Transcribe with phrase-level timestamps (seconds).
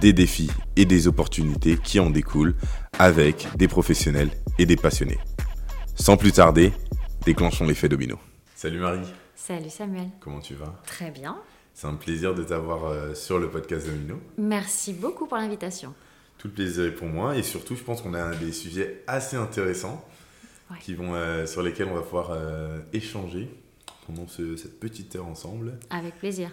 [0.00, 2.54] des défis et des opportunités qui en découlent
[2.98, 5.18] avec des professionnels et des passionnés.
[5.94, 6.72] Sans plus tarder,
[7.24, 8.18] déclenchons l'effet domino.
[8.54, 9.06] Salut Marie.
[9.34, 10.08] Salut Samuel.
[10.20, 10.80] Comment tu vas?
[10.86, 11.38] Très bien.
[11.74, 14.20] C'est un plaisir de t'avoir euh, sur le podcast Domino.
[14.36, 15.94] Merci beaucoup pour l'invitation.
[16.38, 19.36] Tout le plaisir est pour moi et surtout je pense qu'on a des sujets assez
[19.36, 20.04] intéressants
[20.80, 23.48] qui vont, euh, sur lesquels on va pouvoir euh, échanger
[24.06, 25.78] pendant cette petite heure ensemble.
[25.90, 26.50] Avec plaisir.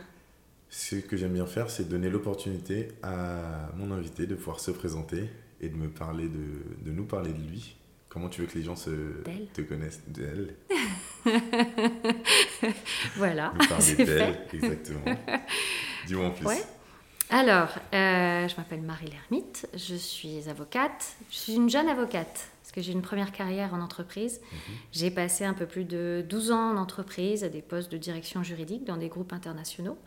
[0.69, 5.29] Ce que j'aime bien faire, c'est donner l'opportunité à mon invité de pouvoir se présenter
[5.61, 7.77] et de me parler de, de nous parler de lui.
[8.09, 8.89] Comment tu veux que les gens se,
[9.53, 10.55] te connaissent d'elle
[13.15, 13.53] Voilà.
[13.59, 15.05] Nous parler d'elle, exactement.
[16.07, 16.47] Dis-moi en plus.
[17.29, 21.17] Alors, euh, je m'appelle Marie Lermite, je suis avocate.
[21.29, 24.39] Je suis une jeune avocate parce que j'ai une première carrière en entreprise.
[24.39, 24.59] Mhm.
[24.93, 28.43] J'ai passé un peu plus de 12 ans en entreprise à des postes de direction
[28.43, 29.97] juridique dans des groupes internationaux.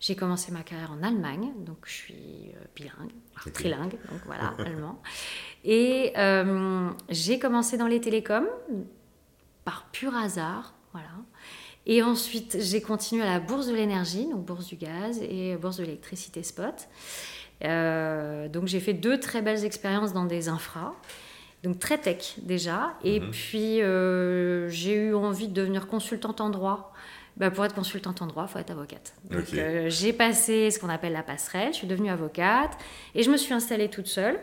[0.00, 3.12] J'ai commencé ma carrière en Allemagne, donc je suis euh, bilingue,
[3.54, 5.00] trilingue, donc voilà, allemand.
[5.64, 8.48] Et euh, j'ai commencé dans les télécoms
[9.64, 11.08] par pur hasard, voilà.
[11.86, 15.78] Et ensuite, j'ai continué à la bourse de l'énergie, donc bourse du gaz et bourse
[15.78, 16.88] de l'électricité spot.
[17.62, 20.94] Euh, donc j'ai fait deux très belles expériences dans des infras,
[21.62, 22.94] donc très tech déjà.
[23.04, 23.30] Et mhm.
[23.30, 23.78] puis
[24.68, 26.92] j'ai eu envie de devenir consultante en droit
[27.36, 29.14] bah, pour être consultante en droit, il faut être avocate.
[29.30, 32.76] Donc, euh, j'ai passé ce qu'on appelle la passerelle, je suis devenue avocate
[33.14, 34.38] et je me suis installée toute seule.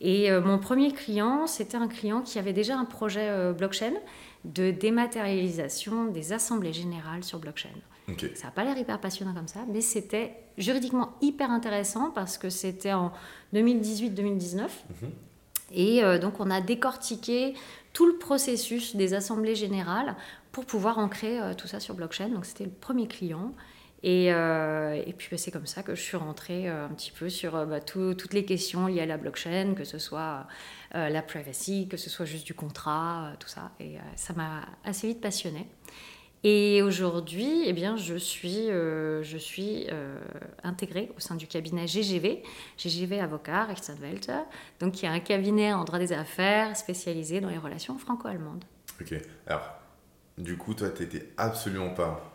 [0.00, 3.92] Et euh, mon premier client, c'était un client qui avait déjà un projet euh, blockchain
[4.44, 7.68] de dématérialisation des assemblées générales sur blockchain.
[8.34, 12.50] Ça n'a pas l'air hyper passionnant comme ça, mais c'était juridiquement hyper intéressant parce que
[12.50, 13.12] c'était en
[13.54, 14.58] 2018-2019.
[14.60, 14.68] Mhm.
[15.74, 17.54] Et donc on a décortiqué
[17.94, 20.16] tout le processus des assemblées générales
[20.52, 22.28] pour pouvoir ancrer euh, tout ça sur blockchain.
[22.28, 23.52] Donc c'était le premier client.
[24.04, 27.30] Et, euh, puis bah, c'est comme ça que je suis rentrée euh, un petit peu
[27.30, 30.46] sur bah, toutes les questions liées à la blockchain, que ce soit
[30.92, 33.70] la privacy, que ce soit juste du contrat, tout ça.
[33.80, 35.66] Et ça m'a assez vite passionnée.
[36.44, 38.68] Et aujourd'hui, eh bien, je suis,
[40.62, 42.42] intégrée au sein du cabinet GGV,
[42.76, 44.32] GGV Avocat Rechtsanwälte,
[44.80, 48.64] donc qui est un cabinet en droit des affaires spécialisé dans les relations franco-allemandes.
[49.00, 49.14] Ok.
[49.46, 49.81] Alors,
[50.42, 52.32] du coup, toi, tu n'étais absolument pas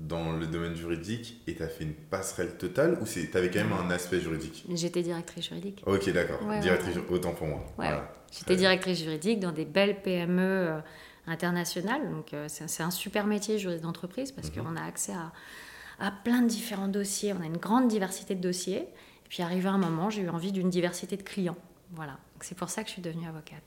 [0.00, 3.60] dans le domaine juridique et tu as fait une passerelle totale ou tu avais quand
[3.60, 4.64] même un aspect juridique?
[4.72, 5.82] J'étais directrice juridique.
[5.86, 6.40] Ok, d'accord.
[6.60, 7.64] directrice, autant pour moi.
[8.32, 10.80] J'étais directrice juridique dans des belles PME euh,
[11.26, 12.08] internationales.
[12.10, 14.62] Donc, euh, c'est un super métier, juriste d'entreprise, parce mhm.
[14.62, 15.32] qu'on a accès à,
[15.98, 17.32] à plein de différents dossiers.
[17.32, 18.82] On a une grande diversité de dossiers.
[18.82, 21.58] Et puis, arrivé un moment, j'ai eu envie d'une diversité de clients.
[21.90, 22.18] Voilà.
[22.40, 23.64] C'est pour ça que je suis devenue avocate.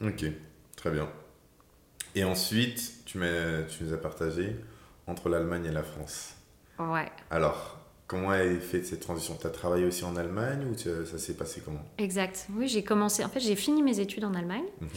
[0.00, 0.24] Ok,
[0.76, 1.08] très bien.
[2.14, 4.56] Et ensuite, tu, tu nous as partagé
[5.06, 6.34] entre l'Allemagne et la France.
[6.78, 7.10] Ouais.
[7.30, 9.36] Alors, comment été fait cette transition?
[9.40, 11.84] Tu as travaillé aussi en Allemagne ou ça s'est passé comment?
[11.98, 12.46] Exact.
[12.54, 13.24] Oui, j'ai commencé.
[13.24, 14.64] En fait, j'ai fini mes études en Allemagne.
[14.80, 14.88] Mhm.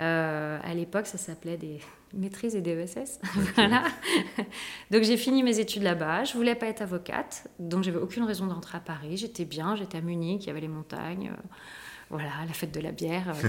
[0.00, 1.80] Euh, à l'époque, ça s'appelait des
[2.14, 3.20] maîtrises et des ESS.
[3.54, 3.84] voilà.
[4.90, 6.24] Donc, j'ai fini mes études là-bas.
[6.24, 9.16] Je voulais pas être avocate, donc j'avais aucune raison d'entrer à Paris.
[9.16, 11.32] J'étais bien, j'étais à Munich, il y avait les montagnes.
[12.10, 13.34] Euh, voilà, la fête de la bière.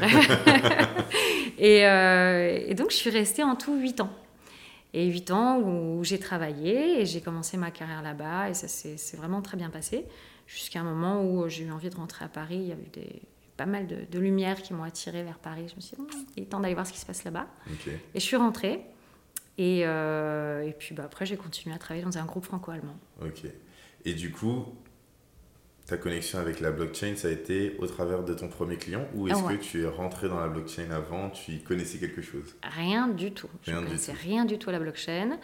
[1.59, 4.11] Euh, et, donc, je suis restée en tout 8 ans.
[4.93, 9.17] Et 8 ans où, j'ai travaillé et j'ai commencé ma carrière là-bas et ça s'est
[9.17, 10.05] vraiment très bien passé.
[10.45, 12.57] Jusqu'à un moment où j'ai eu envie de rentrer à Paris.
[12.57, 13.23] Il y a eu des,
[13.57, 15.65] pas mal de, lumières qui m'ont attirée vers Paris.
[15.67, 17.47] Je me suis dit, hmm, il est temps d'aller voir ce qui se passe là-bas.
[18.13, 18.81] Et je suis rentrée.
[19.57, 22.97] Et, euh, et puis bah, après, j'ai continué à travailler dans un groupe franco-allemand.
[23.21, 23.45] Ok.
[24.05, 24.65] Et du coup,
[25.87, 29.29] ta connexion avec la blockchain, ça a été au travers de ton premier client ou
[29.29, 32.55] est-ce que tu es rentré dans la blockchain avant, tu y connaissais quelque chose?
[32.61, 33.47] Rien du tout.
[33.63, 35.39] je ne connaissais rien du tout à la blockchain.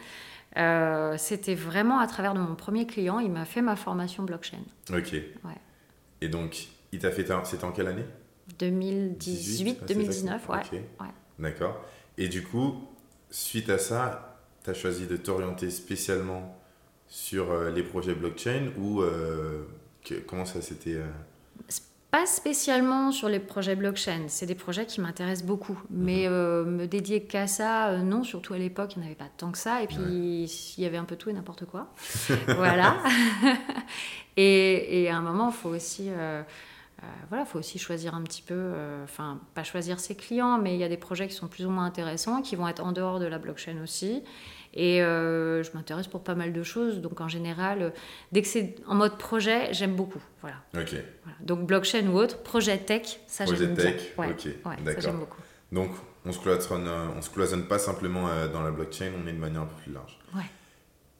[0.58, 4.60] Euh, c'était vraiment à travers de mon premier client, il m'a fait ma formation blockchain.
[4.92, 5.14] Ok.
[5.14, 5.58] Ouais.
[6.22, 8.06] Et donc, il t'a fait, c'était en quelle année?
[8.60, 10.58] 2018, 2019, ouais.
[10.58, 11.08] ouais.
[11.40, 11.84] D'accord.
[12.18, 12.88] Et du coup,
[13.32, 16.60] suite à ça, tu as choisi de t'orienter spécialement
[17.08, 19.66] sur euh, les projets blockchain ou euh,
[20.26, 20.96] comment ça s'était...
[20.96, 21.08] Euh,
[22.12, 25.82] pas spécialement sur les projets blockchain, c'est des projets qui m'intéressent beaucoup.
[25.90, 26.32] Mais mhm.
[26.32, 29.30] euh, me dédier qu'à ça, euh, non, surtout à l'époque, il n'y en avait pas
[29.36, 29.82] tant que ça.
[29.82, 31.92] Et puis, il y avait un peu tout et n'importe quoi.
[32.48, 32.98] voilà.
[34.38, 36.10] et, et, à un moment, il faut aussi
[37.30, 38.72] voilà, il faut aussi choisir un petit peu,
[39.04, 41.70] enfin, pas choisir ses clients, mais il y a des projets qui sont plus ou
[41.70, 44.24] moins intéressants, qui vont être en dehors de la blockchain aussi.
[44.74, 47.00] Et je m'intéresse pour pas mal de choses.
[47.00, 47.94] Donc en général,
[48.32, 50.22] dès que c'est en mode projet, j'aime beaucoup.
[50.42, 50.58] Voilà.
[50.76, 50.96] Ok.
[51.42, 54.48] Donc blockchain ou autre, projet tech, ça j'aime Projet tech, ok.
[54.94, 55.42] ça j'aime beaucoup.
[55.72, 55.92] Donc
[56.26, 56.88] on ne se, cloisonne,
[57.18, 59.94] on se cloisonne pas simplement dans la blockchain, on est de manière un peu plus
[59.94, 60.18] large.
[60.36, 60.50] Ouais.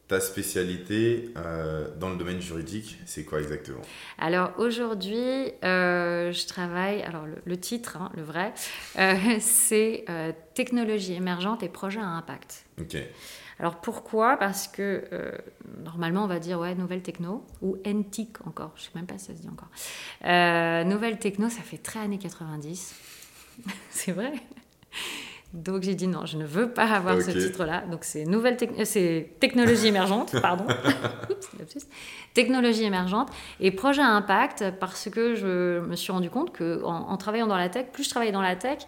[0.08, 3.82] Ta spécialité euh, dans le domaine juridique, c'est quoi exactement?
[4.18, 8.54] Alors aujourd'hui, euh, je travaille, alors le, titre, hein, le vrai,
[9.00, 10.06] euh, c'est
[10.54, 12.66] technologie émergente et projet à impact.
[12.82, 12.98] Ok.
[13.64, 14.38] Alors pourquoi?
[14.38, 15.06] Parce que
[15.84, 19.28] normalement on va dire ouais nouvelle techno ou NTIC encore, je sais même pas si
[19.28, 19.70] ça se dit encore.
[20.86, 22.94] nouvelle techno, ça fait très années 90.
[23.90, 24.34] c'est vrai?
[25.54, 27.82] Donc j'ai dit non, je ne veux pas avoir ce titre-là.
[27.82, 30.66] Donc c'est nouvelle euh, c'est technologie émergente, pardon.
[32.34, 33.30] technologie émergente
[33.60, 37.58] et projet à impact parce que je me suis rendu compte que en, travaillant dans
[37.58, 38.80] la tech, plus je travaillais dans la tech,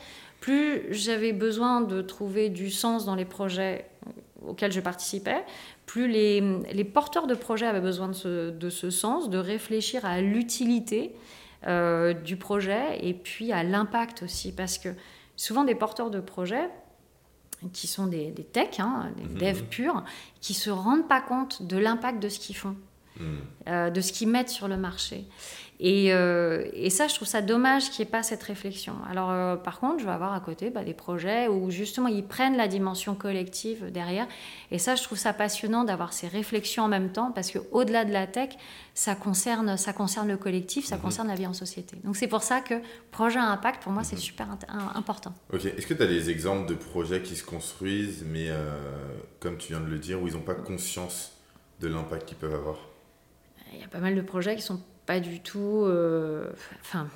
[0.42, 3.86] plus j'avais besoin de trouver du sens dans les projets
[4.45, 5.43] auxquels je participais,
[5.85, 6.41] plus les,
[6.73, 11.15] les porteurs de projets avaient besoin de ce, de ce sens, de réfléchir à l'utilité
[11.67, 14.89] euh, du projet et puis à l'impact aussi parce que
[15.35, 16.69] souvent des porteurs de projets
[17.73, 19.37] qui sont des, des techs, hein, des mhm.
[19.37, 20.03] devs purs,
[20.41, 22.75] qui se rendent pas compte de l'impact de ce qu'ils font,
[23.19, 23.39] mhm.
[23.67, 25.25] euh, de ce qu'ils mettent sur le marché.
[25.83, 28.95] Euh, et, ça, je trouve ça dommage qu'il n'y ait pas cette réflexion.
[29.10, 32.25] Alors, euh, par contre, je vais avoir à côté bah, des projets où justement ils
[32.25, 34.27] prennent la dimension collective derrière.
[34.72, 38.13] Et ça, je trouve ça passionnant d'avoir ces réflexions en même temps parce qu'au-delà de
[38.13, 38.51] la tech,
[38.94, 41.01] ça concerne, ça concerne le collectif, ça mhm.
[41.01, 41.98] concerne la vie en société.
[42.04, 42.75] Donc, c'est pour ça que
[43.12, 44.22] projet à impact, pour moi, c'est mhm.
[44.22, 44.48] super
[44.95, 45.33] important.
[45.51, 45.66] Ok.
[45.66, 48.77] Est-ce que tu as des exemples de projets qui se construisent, mais euh,
[49.42, 51.33] comme tu viens de le dire, où ils n'ont pas conscience
[51.81, 52.77] de l'impact qu'ils peuvent avoir?
[53.74, 55.83] Il y a pas mal de projets qui sont pas du tout.
[55.85, 56.49] Euh,
[56.81, 57.07] enfin,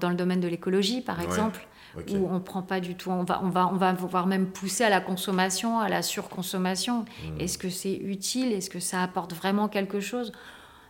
[0.00, 1.66] dans le domaine de l'écologie, par exemple.
[1.96, 4.84] où on prend pas du tout, on va, on va, on va voir même pousser
[4.84, 7.00] à la consommation, à la surconsommation.
[7.00, 7.40] Hmm.
[7.40, 8.52] Est-ce que c'est utile?
[8.52, 10.30] Est-ce que ça apporte vraiment quelque chose?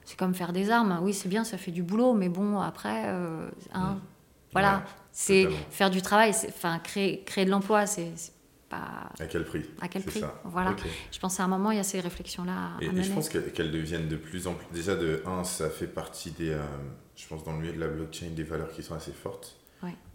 [0.04, 0.98] C'est comme faire des armes.
[1.02, 4.00] Oui, c'est bien, ça fait du boulot, mais bon, après, euh, hein, hmm.
[4.52, 4.82] voilà,
[5.12, 8.12] c'est faire du travail, enfin créer, créer de l'emploi, c'est
[8.72, 10.76] à quel prix À quel prix Voilà.
[11.10, 12.72] Je pense à un moment, il y a ces réflexions-là.
[12.80, 14.66] Et, et, je pense qu'elles deviennent de plus en plus.
[14.72, 16.50] Déjà, de un, ça fait partie des.
[16.50, 16.62] Euh,
[17.16, 19.56] je pense dans le milieu de la blockchain, des valeurs qui sont assez fortes.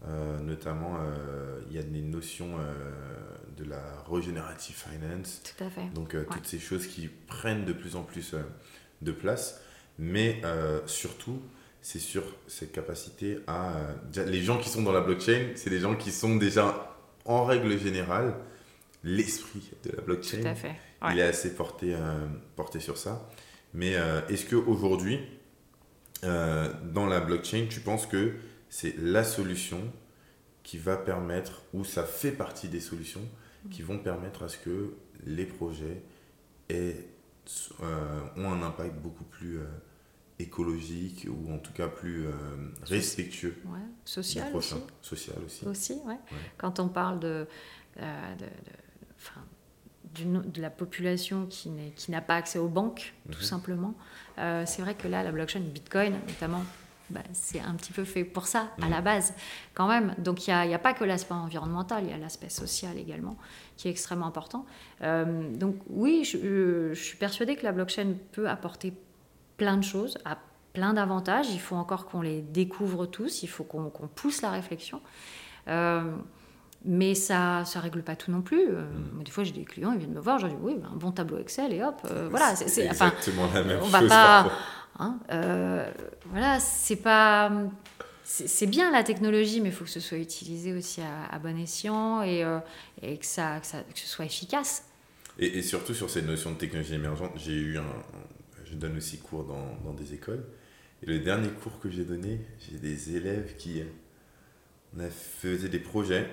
[0.08, 2.58] Euh, notamment, euh, il y a des notions
[3.58, 5.42] de la regenerative finance.
[5.44, 5.92] Tout à fait.
[5.94, 8.36] Donc, toutes ces choses qui prennent de plus en plus
[9.02, 9.62] de place.
[9.98, 10.42] Mais
[10.86, 11.42] surtout,
[11.82, 13.74] c'est sur cette capacité à.
[14.28, 16.95] les gens qui sont dans la blockchain, c'est des gens qui sont déjà
[17.26, 18.36] en règle générale,
[19.04, 20.56] l'esprit de la blockchain,
[21.12, 23.30] il est assez porté, euh, porté sur ça.
[23.74, 25.20] Mais euh, est-ce qu'aujourd'hui,
[26.24, 28.34] euh, dans la blockchain, tu penses que
[28.70, 29.80] c'est la solution
[30.64, 33.28] qui va permettre, ou ça fait partie des solutions
[33.70, 34.96] qui vont permettre à ce que
[35.26, 36.02] les projets
[36.70, 37.08] aient,
[38.38, 39.60] ont un impact beaucoup plus
[40.40, 42.32] écologique ou en tout cas plus euh,
[42.84, 43.58] respectueux.
[43.66, 43.80] Ouais.
[44.04, 44.76] Social aussi.
[45.02, 45.66] Social aussi.
[45.66, 46.20] Aussi, ouais.
[46.58, 47.48] Quand on parle de,
[48.02, 51.72] euh, de, de, de, la population qui
[52.10, 53.46] n'a pas accès aux banques, tout mhm.
[53.46, 53.94] simplement,
[54.38, 56.64] euh, c'est vrai que là, la blockchain, Bitcoin notamment,
[57.10, 59.04] bah, c'est un petit peu fait pour ça, à la mhm.
[59.04, 59.34] base,
[59.74, 60.16] quand même.
[60.18, 63.38] Donc, il n'y a, a, pas que l'aspect environnemental, il y a l'aspect social également,
[63.78, 64.66] qui est extrêmement important.
[65.02, 68.94] donc, oui, je, je, suis persuadée que la blockchain peut apporter
[69.58, 70.38] plein de choses, a
[70.74, 71.50] plein d'avantages.
[71.52, 75.02] Il faut encore qu'on les découvre tous, il faut qu'on pousse la réflexion.
[75.68, 76.02] Euh,
[76.88, 78.68] mais ça ne règle pas tout non plus.
[78.70, 79.24] Euh, mm.
[79.24, 81.12] Des fois, j'ai des clients, ils viennent me voir, je dis oui, ben, un bon
[81.12, 82.56] tableau Excel et hop, euh, voilà.
[82.56, 83.92] C'est exactement la même on chose.
[83.92, 84.52] Va pas,
[85.00, 85.18] hein,
[86.30, 87.52] voilà, c'est pas.
[88.28, 92.24] C'est bien la technologie, mais il faut que ce soit utilisé aussi à, bon escient
[92.24, 92.44] et,
[93.04, 94.86] et que, ça, que, ça, que, ce soit efficace.
[95.38, 97.84] Et, et, surtout sur ces notions de technologie émergente, j'ai eu un,
[98.66, 100.44] je donne aussi cours dans, dans, des écoles.
[101.04, 103.84] Et le dernier cours que j'ai donné, j'ai des élèves qui
[104.96, 106.28] on a faisaient des projets.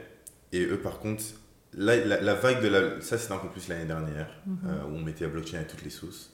[0.53, 1.23] Et eux, par contre,
[1.75, 3.01] la, la, vague de la.
[3.01, 4.59] Ça, c'était un peu plus l'année dernière, mhm.
[4.67, 6.33] euh, où on mettait la blockchain à toutes les sauces.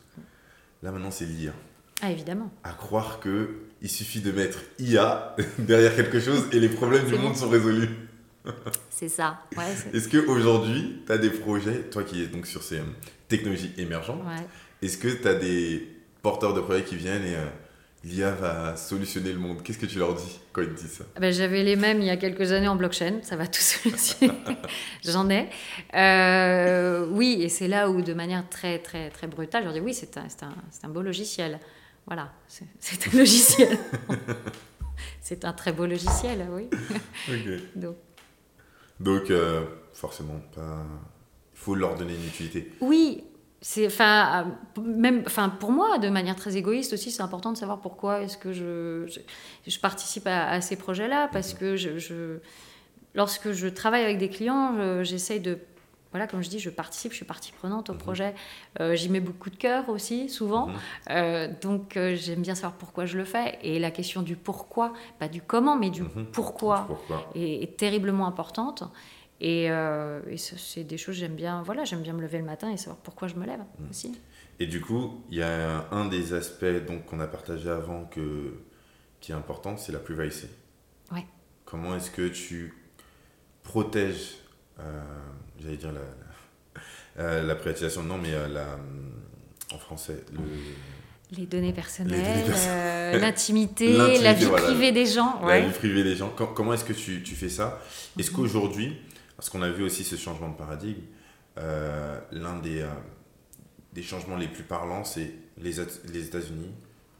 [0.82, 1.52] Là, maintenant, c'est l'IA.
[2.00, 2.52] Ah, évidemment.
[2.62, 7.34] À croire qu'il suffit de mettre IA derrière quelque chose et les problèmes du monde
[7.34, 8.07] sont résolus.
[8.90, 9.40] C'est ça.
[9.56, 12.84] Ouais, Est-ce qu'aujourd'hui, tu as des projets, toi qui es donc sur ces euh,
[13.28, 14.22] technologies émergentes,
[14.82, 15.88] est-ce que tu as des
[16.22, 17.46] porteurs de projets qui viennent et euh,
[18.04, 19.62] l'IA va solutionner le monde?
[19.62, 21.04] Qu'est-ce que tu leur dis quand ils te disent ça?
[21.16, 23.60] Ah ben, J'avais les mêmes il y a quelques années en blockchain, ça va tout
[23.60, 24.34] solutionner.
[25.04, 25.48] J'en ai.
[25.94, 29.80] Euh, oui, et c'est là où, de manière très, très, très brutale, je leur dis
[29.80, 31.58] oui, c'est un, un, un, beau logiciel.
[32.06, 33.76] Voilà, c'est un logiciel.
[35.20, 36.70] c'est un très beau logiciel, oui.
[37.76, 37.96] Donc,
[39.00, 40.62] Donc euh, forcément, il
[41.54, 42.72] faut leur donner une utilité.
[42.80, 43.24] Oui,
[43.60, 47.80] c'est enfin même enfin pour moi de manière très égoïste aussi c'est important de savoir
[47.80, 49.20] pourquoi est-ce que je,
[49.66, 51.58] je, participe à, ces projets là parce mhm.
[51.58, 52.38] que je,
[53.16, 55.58] lorsque je travaille avec des clients j'essaye de
[56.10, 57.98] voilà, comme je dis, je participe, je suis partie prenante au mhm.
[57.98, 58.34] projet.
[58.80, 60.68] Euh, j'y mets beaucoup de cœur aussi, souvent.
[60.68, 60.76] Mhm.
[61.10, 63.58] Euh, donc, euh, j'aime bien savoir pourquoi je le fais.
[63.62, 66.26] Et la question du pourquoi, pas du comment, mais du mhm.
[66.32, 66.88] pourquoi,
[67.34, 68.84] Est, terriblement importante.
[69.40, 69.68] Et,
[70.36, 71.62] c'est des choses j'aime bien.
[71.62, 73.60] Voilà, j'aime bien me lever le matin et savoir pourquoi je me lève
[73.90, 74.18] aussi.
[74.60, 78.54] Et du coup, il y a un des aspects donc qu'on a partagé avant que,
[79.20, 80.48] qui est important, c'est la privacy.
[81.12, 81.24] Ouais.
[81.64, 82.74] Comment est-ce que tu
[83.62, 84.38] protèges
[85.60, 86.00] j'allais dire la,
[87.18, 88.76] la, euh, privatisation, non, mais euh, la, euh,
[89.74, 90.40] en français, le...
[91.36, 92.46] Les données personnelles,
[93.20, 95.44] l'intimité, la vie privée des gens.
[95.46, 96.30] La vie privée des gens.
[96.30, 97.82] comment est-ce que tu, tu, fais ça?
[98.18, 98.36] Est-ce mhm.
[98.36, 98.96] qu'aujourd'hui,
[99.36, 101.02] parce qu'on a vu aussi ce changement de paradigme,
[101.56, 102.86] l'un des,
[103.92, 105.74] des changements les plus parlants, c'est les,
[106.10, 106.72] les États-Unis,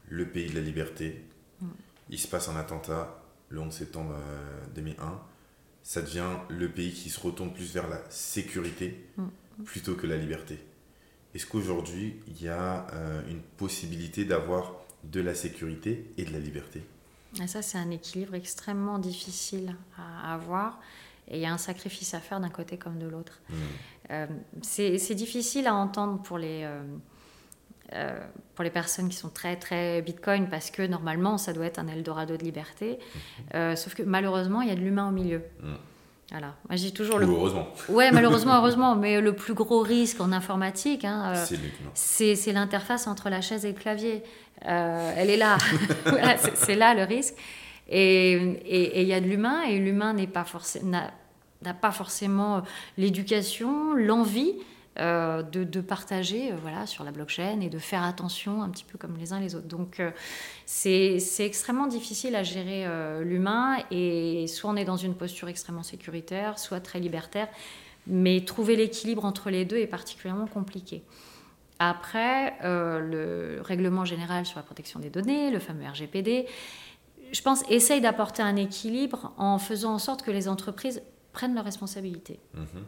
[0.07, 1.23] le pays de la liberté.
[1.61, 1.67] Mm.
[2.09, 4.15] Il se passe un attentat le 11 septembre
[4.73, 5.19] 2001
[5.83, 9.63] ça devient le pays qui se retourne plus vers la sécurité mm.
[9.65, 10.59] plutôt que la liberté.
[11.35, 16.39] Est-ce qu'aujourd'hui, il y a euh, une possibilité d'avoir de la sécurité et de la
[16.39, 16.83] liberté?
[17.41, 20.79] Et Ça, c'est un équilibre extrêmement difficile à avoir.
[21.27, 23.39] Et il y a un sacrifice à faire d'un côté comme de l'autre.
[23.49, 23.55] Mm.
[24.11, 24.27] Euh,
[24.63, 26.81] c'est difficile à entendre pour les, euh,
[28.55, 31.87] pour les personnes qui sont très, très Bitcoin, parce que normalement, ça doit être un
[31.87, 32.99] Eldorado de liberté.
[33.53, 33.75] Mm.
[33.75, 35.41] sauf que malheureusement, il y a de l'humain au milieu.
[36.31, 36.53] Voilà.
[36.67, 37.25] Moi, je dis toujours le.
[37.25, 37.67] Heureusement.
[37.87, 38.95] Ouais, malheureusement, heureusement.
[38.95, 41.55] Mais le plus gros risque en informatique, hein, euh,
[41.95, 44.21] c'est l'interface entre la chaise et le clavier.
[44.67, 45.57] Euh, elle est là.
[46.53, 47.35] c'est là le risque.
[47.91, 50.45] Et il y a de l'humain, et l'humain n'a pas,
[51.81, 52.61] pas forcément
[52.97, 54.53] l'éducation, l'envie
[54.99, 58.97] euh, de, partager euh, voilà, sur la blockchain et de faire attention un petit peu
[58.97, 59.67] comme les uns les autres.
[59.67, 60.11] Donc euh,
[60.65, 62.85] c'est extrêmement difficile à gérer
[63.23, 67.47] l'humain et soit on est dans une posture extrêmement sécuritaire, soit très libertaire,
[68.07, 71.03] mais trouver l'équilibre entre les deux est particulièrement compliqué.
[71.79, 76.45] Après, le règlement général sur la protection des données, le fameux RGPD,
[77.31, 81.01] je pense, essaye d'apporter un équilibre en faisant en sorte que les entreprises
[81.31, 82.39] prennent leurs responsabilités.
[82.55, 82.83] Mm-hmm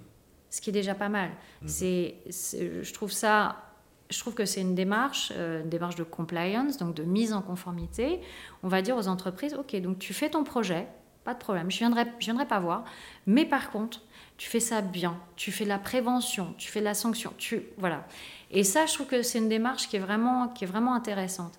[0.52, 1.30] ce qui est déjà pas mal.
[1.64, 1.68] Mhm.
[1.68, 3.64] C'est, je trouve ça
[4.12, 7.42] je trouve que c'est une démarche, euh, une démarche de compliance, donc de mise en
[7.42, 8.20] conformité.
[8.62, 10.86] On va dire aux entreprises, ok, donc tu fais ton projet,
[11.24, 12.84] pas de problème, je viendrai, je viendrai pas voir,
[13.26, 14.02] mais par contre,
[14.38, 17.64] tu fais ça bien, tu fais de la prévention, tu fais de la sanction, tu
[17.78, 18.06] voilà.
[18.50, 21.58] Et ça, je trouve que c'est une démarche qui est vraiment, qui est vraiment intéressante.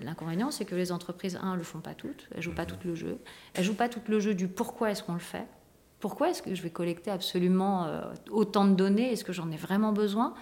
[0.00, 2.68] L'inconvénient, c'est que les entreprises, un, le font pas toutes, elles jouent pas mhm.
[2.68, 3.18] tout le jeu,
[3.54, 5.46] elles jouent pas tout le jeu du pourquoi est-ce qu'on le fait
[6.00, 9.12] pourquoi est-ce que je vais collecter absolument euh, autant de données?
[9.12, 10.34] Est-ce que j'en ai vraiment besoin?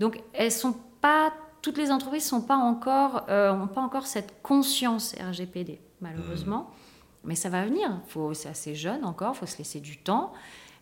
[0.00, 1.32] Donc, elles sont pas,
[1.62, 6.58] toutes les entreprises sont pas encore, euh, ont pas encore cette conscience RGPD, malheureusement.
[6.58, 7.28] Mmh.
[7.28, 7.90] Mais ça va venir.
[8.34, 10.32] c'est assez jeune encore, il faut se laisser du temps.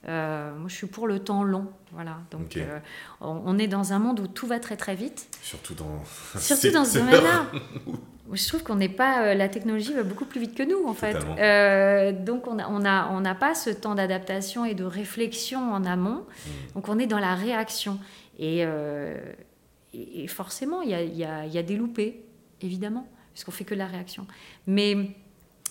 [0.07, 1.69] Euh, moi, je suis pour le temps long.
[1.93, 2.19] Voilà.
[2.31, 2.59] Donc,
[3.21, 5.29] on, est dans un monde où tout va très très vite.
[5.41, 6.03] Surtout dans.
[6.39, 7.47] Surtout dans ce domaine-là.
[8.35, 9.25] je trouve qu'on n'est pas.
[9.25, 11.17] Euh, la technologie va beaucoup plus vite que nous, en fait.
[11.39, 15.73] Euh, donc, on n'a on a, on a pas ce temps d'adaptation et de réflexion
[15.73, 16.25] en amont.
[16.25, 16.51] Mm.
[16.75, 17.99] Donc, on est dans la réaction.
[18.39, 19.19] Et, euh,
[19.93, 22.25] et forcément, il y a, y, a, y a, des loupés,
[22.61, 24.27] évidemment, puisqu'on fait que de la réaction.
[24.67, 25.11] Mais.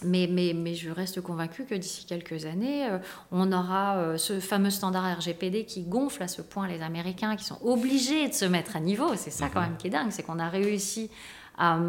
[0.05, 2.89] Mais, mais, mais, je reste convaincue que d'ici quelques années,
[3.31, 7.57] on aura ce fameux standard RGPD qui gonfle à ce point les Américains qui sont
[7.63, 9.15] obligés de se mettre à niveau.
[9.15, 9.63] C'est ça quand mm-hmm.
[9.63, 11.09] même qui est dingue, c'est qu'on a réussi
[11.57, 11.79] à,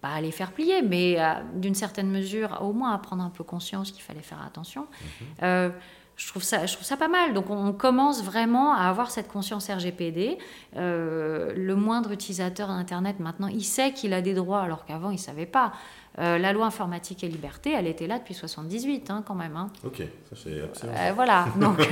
[0.00, 3.30] pas à les faire plier, mais euh, d'une certaine mesure, au moins à prendre un
[3.30, 4.82] peu conscience qu'il fallait faire attention.
[4.82, 5.26] Mhm.
[5.42, 5.70] Euh,
[6.16, 7.34] je trouve, ça, je trouve ça pas mal.
[7.34, 10.38] Donc on commence vraiment à avoir cette conscience RGPD.
[10.76, 15.16] Euh, le moindre utilisateur d'Internet maintenant, il sait qu'il a des droits alors qu'avant il
[15.16, 15.72] ne savait pas.
[16.16, 19.56] la loi informatique et liberté, elle était là depuis 78 hein, quand même.
[19.56, 19.70] Hein.
[19.84, 19.98] Ok,
[20.30, 20.98] ça c'est absolument.
[21.14, 21.86] voilà, donc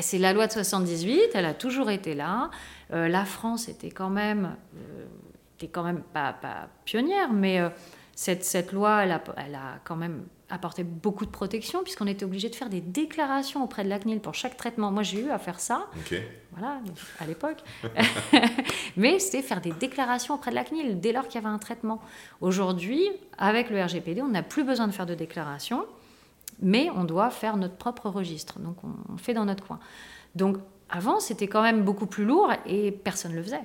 [0.00, 2.50] c'est la loi de 78, elle a toujours été là.
[2.88, 4.56] la France était quand même
[5.64, 7.70] qui est quand même pas, pas pionnière, mais euh,
[8.14, 12.24] cette, cette, loi, elle a, elle a, quand même apporté beaucoup de protection, puisqu'on était
[12.24, 14.90] obligé de faire des déclarations auprès de la CNIL pour chaque traitement.
[14.90, 15.86] Moi, j'ai eu à faire ça,
[16.52, 16.80] voilà,
[17.18, 17.64] à l'époque.
[18.96, 21.58] mais c'était faire des déclarations auprès de la CNIL dès lors qu'il y avait un
[21.58, 22.00] traitement.
[22.42, 25.86] Aujourd'hui, avec le RGPD, on n'a plus besoin de faire de déclaration,
[26.60, 28.58] mais on doit faire notre propre registre.
[28.58, 29.80] Donc, on, on fait dans notre coin.
[30.34, 30.58] Donc,
[30.90, 33.64] avant, c'était quand même beaucoup plus lourd et personne ne le faisait.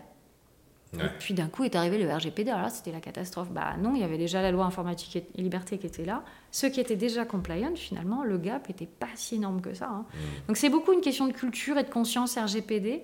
[0.93, 2.49] Et puis d'un coup est arrivé le RGPD.
[2.49, 3.49] Alors là, c'était la catastrophe.
[3.51, 6.23] Bah non, il y avait déjà la loi informatique et liberté qui était là.
[6.51, 9.87] Ceux qui étaient déjà compliant, finalement, le gap n'était pas si énorme que ça.
[9.87, 10.05] Hein.
[10.11, 10.47] Mmh.
[10.47, 13.03] Donc c'est beaucoup une question de culture et de conscience RGPD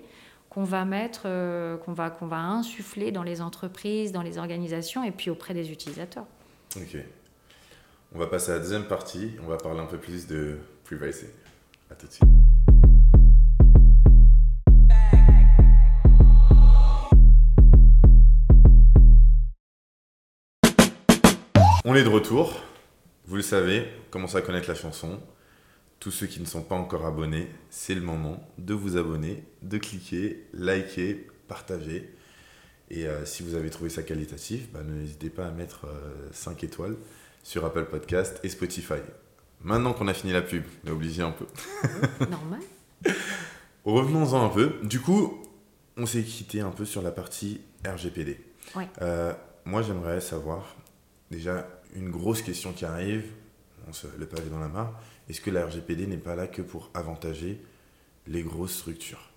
[0.50, 5.04] qu'on va mettre, euh, qu'on va, qu'on va insuffler dans les entreprises, dans les organisations
[5.04, 6.26] et puis auprès des utilisateurs.
[6.76, 6.96] Ok.
[8.14, 9.32] On va passer à la deuxième partie.
[9.44, 11.26] On va parler un peu plus de privacy.
[11.90, 12.65] À tout de suite.
[21.88, 22.52] On est de retour.
[23.26, 25.20] Vous le savez, commencez à connaître la chanson.
[26.00, 29.78] Tous ceux qui ne sont pas encore abonnés, c'est le moment de vous abonner, de
[29.78, 32.12] cliquer, liker, partager.
[32.90, 35.86] Et euh, si vous avez trouvé ça qualitatif, bah, n'hésitez pas à mettre
[36.32, 36.96] 5 euh, étoiles
[37.44, 38.94] sur Apple Podcast et Spotify.
[39.60, 41.46] Maintenant qu'on a fini la pub, on est obligé un peu.
[42.28, 42.62] Normal.
[43.84, 44.72] Revenons-en un peu.
[44.82, 45.40] Du coup,
[45.96, 48.40] on s'est quitté un peu sur la partie RGPD.
[49.00, 49.32] Euh,
[49.64, 50.74] moi, j'aimerais savoir,
[51.30, 53.24] déjà, une grosse question qui arrive,
[53.88, 56.62] on se le pavé dans la mare, est-ce que la RGPD n'est pas là que
[56.62, 57.60] pour avantager
[58.26, 59.30] les grosses structures?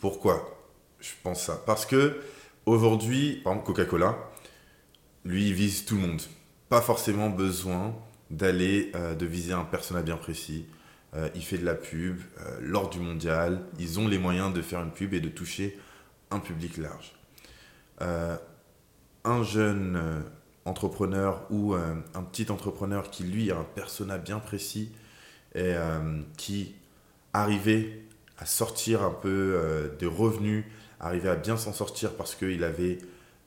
[0.00, 0.56] Pourquoi?
[1.00, 2.20] Je pense ça Parce que
[2.66, 4.18] aujourd'hui, par exemple Coca-Cola,
[5.24, 6.22] lui, il vise tout le monde.
[6.68, 7.94] Pas forcément besoin
[8.30, 10.66] d'aller, euh, de viser un personnage bien précis.
[11.14, 13.62] Euh, il fait de la pub euh, lors du mondial.
[13.78, 15.78] Ils ont les moyens de faire une pub et de toucher
[16.30, 17.12] un public large.
[19.24, 20.24] un jeune
[20.64, 24.92] entrepreneur ou euh, un petit entrepreneur qui, lui, a un persona bien précis
[25.54, 26.74] et euh, qui
[27.32, 28.02] arrivait
[28.38, 30.64] à sortir un peu euh, des revenus,
[30.98, 32.98] arrivait à bien s'en sortir parce qu'il avait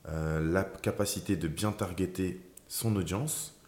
[0.06, 3.58] la capacité de bien targeter son audience,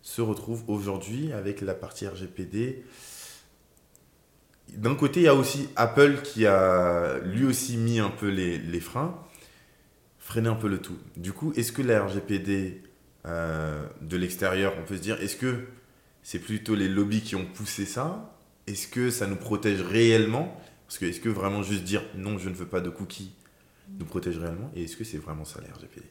[0.00, 2.82] se retrouve aujourd'hui avec la partie RGPD.
[4.70, 8.56] D'un côté, il y a aussi Apple qui a lui aussi mis un peu les,
[8.56, 9.22] les freins,
[10.18, 10.96] freiné un peu le tout.
[11.18, 12.81] Du coup, est-ce que la RGPD
[13.26, 15.66] euh, de l'extérieur, on peut se dire, est-ce que
[16.22, 18.36] c'est plutôt les lobbies qui ont poussé ça?
[18.66, 20.60] Est-ce que ça nous protège réellement?
[20.86, 23.32] Parce que est-ce que vraiment juste dire non, je ne veux pas de cookies
[23.98, 24.70] nous protège réellement?
[24.74, 26.06] Et est-ce que c'est vraiment ça la RGPD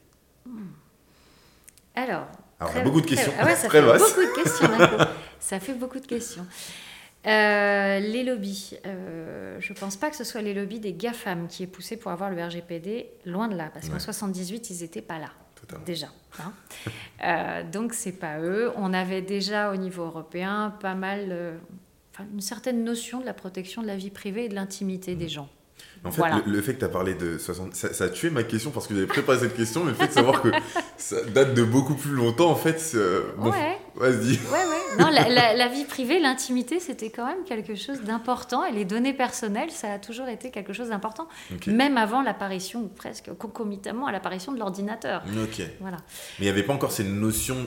[1.94, 2.26] Alors,
[2.58, 3.32] Alors beaucoup de questions.
[3.38, 5.08] Ah ça fait beaucoup de questions.
[5.40, 6.46] ça fait beaucoup de questions.
[7.24, 8.78] les lobbies.
[8.86, 11.96] Euh, je ne pense pas que ce soit les lobbies des GAFAM qui aient poussé
[11.96, 15.30] pour avoir le RGPD, loin de là, parce qu'en 78, ils n'étaient pas là
[15.86, 16.08] déjà.
[16.38, 16.52] Hein.
[17.24, 18.72] euh, donc c'est pas eux.
[18.76, 21.56] On avait déjà au niveau européen pas mal, euh,
[22.32, 25.30] une certaine notion de la protection de la vie privée et de l'intimité des mmh.
[25.30, 25.48] gens.
[26.04, 27.74] En fait, le, fait que tu as parlé de 60...
[27.74, 30.12] Ça, a tué ma question parce que j'avais préparé cette question, mais le fait de
[30.12, 30.48] savoir que
[30.96, 32.96] ça date de beaucoup plus longtemps, en fait...
[33.38, 33.78] ouais.
[33.94, 34.32] Vas-y.
[34.32, 34.98] Ouais, ouais.
[34.98, 38.64] Non, la, vie privée, l'intimité, c'était quand même quelque chose d'important.
[38.64, 41.28] Et les données personnelles, ça a toujours été quelque chose d'important.
[41.66, 45.22] Même avant l'apparition, ou presque concomitamment à l'apparition de l'ordinateur.
[45.42, 45.62] Ok.
[45.80, 45.98] Voilà.
[46.38, 47.66] Mais il n'y avait pas encore ces notions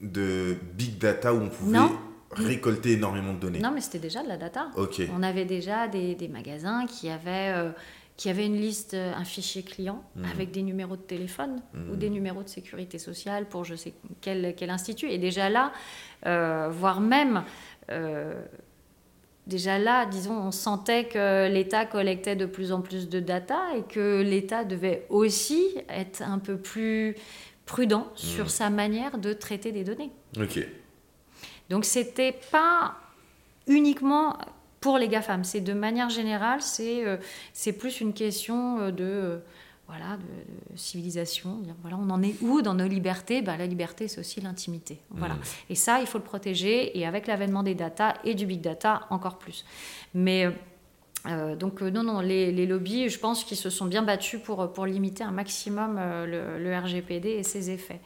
[0.00, 1.78] de big data où on pouvait...
[1.78, 1.90] Non
[2.36, 3.60] récolter énormément de données.
[3.60, 4.68] Non, mais c'était déjà de la data.
[5.14, 7.70] On avait déjà des, des magasins qui avaient, euh,
[8.16, 10.24] qui avaient une liste, euh, un fichier client mhm.
[10.26, 11.96] avec des numéros de téléphone ou mhm.
[11.96, 15.10] des numéros de sécurité sociale pour je sais quel, quel institut.
[15.10, 15.72] Et déjà là,
[16.26, 17.44] euh, voire même
[19.46, 23.82] déjà là, disons, on sentait que l'État collectait de plus en plus de data et
[23.82, 27.16] que l'État devait aussi être un peu plus
[27.66, 28.50] prudent sur mhm.
[28.50, 30.10] sa manière de traiter des données.
[30.38, 30.66] Ok.
[31.70, 32.96] Donc c'était pas
[33.66, 34.36] uniquement
[34.84, 37.16] pour les GAFAM, c'est de manière générale, c'est euh,
[37.54, 39.38] c'est plus une question euh, de euh,
[39.88, 41.62] voilà de, civilisation.
[41.80, 43.40] Voilà, on en est où dans nos libertés?
[43.40, 45.00] Ben, La liberté, c'est aussi l'intimité.
[45.08, 45.36] Voilà.
[45.36, 45.70] Mmh.
[45.70, 46.98] Et ça, il faut le protéger.
[46.98, 49.64] Et avec l'avènement des data et du big data, encore plus.
[50.12, 50.54] Mais
[51.26, 54.72] euh, donc euh, non, non, les, lobbies, je pense qu'ils se sont bien battus pour,
[54.72, 58.00] pour limiter un maximum euh, le, RGPD et ses effets.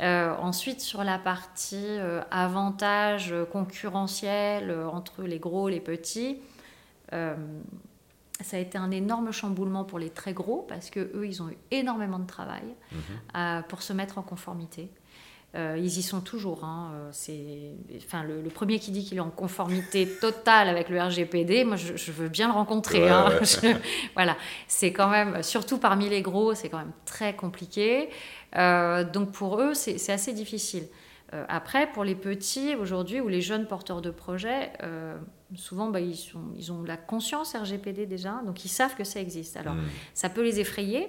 [0.00, 1.98] ensuite, sur la partie
[2.30, 6.38] avantage concurrentiel entre les gros et les petits,
[7.10, 11.50] ça a été un énorme chamboulement pour les très gros parce que eux, ils ont
[11.50, 13.62] eu énormément de travail mhm.
[13.68, 14.90] pour se mettre en conformité.
[15.56, 16.62] Euh, ils y sont toujours.
[16.64, 16.92] Hein.
[16.94, 21.64] Euh, c'est, enfin, le, premier qui dit qu'il est en conformité totale avec le RGPD,
[21.64, 23.08] moi je, veux bien le rencontrer.
[23.08, 23.30] Hein.
[24.14, 24.36] voilà,
[24.68, 28.10] c'est quand même, surtout parmi les gros, c'est quand même très compliqué.
[28.56, 30.84] Euh, donc pour eux, c'est, assez difficile.
[31.48, 34.70] après, pour les petits aujourd'hui ou les jeunes porteurs de projets,
[35.56, 39.20] souvent bah, ils, sont, ils ont la conscience RGPD déjà, donc ils savent que ça
[39.20, 39.56] existe.
[39.56, 39.88] Alors hmm.
[40.14, 41.08] ça peut les effrayer,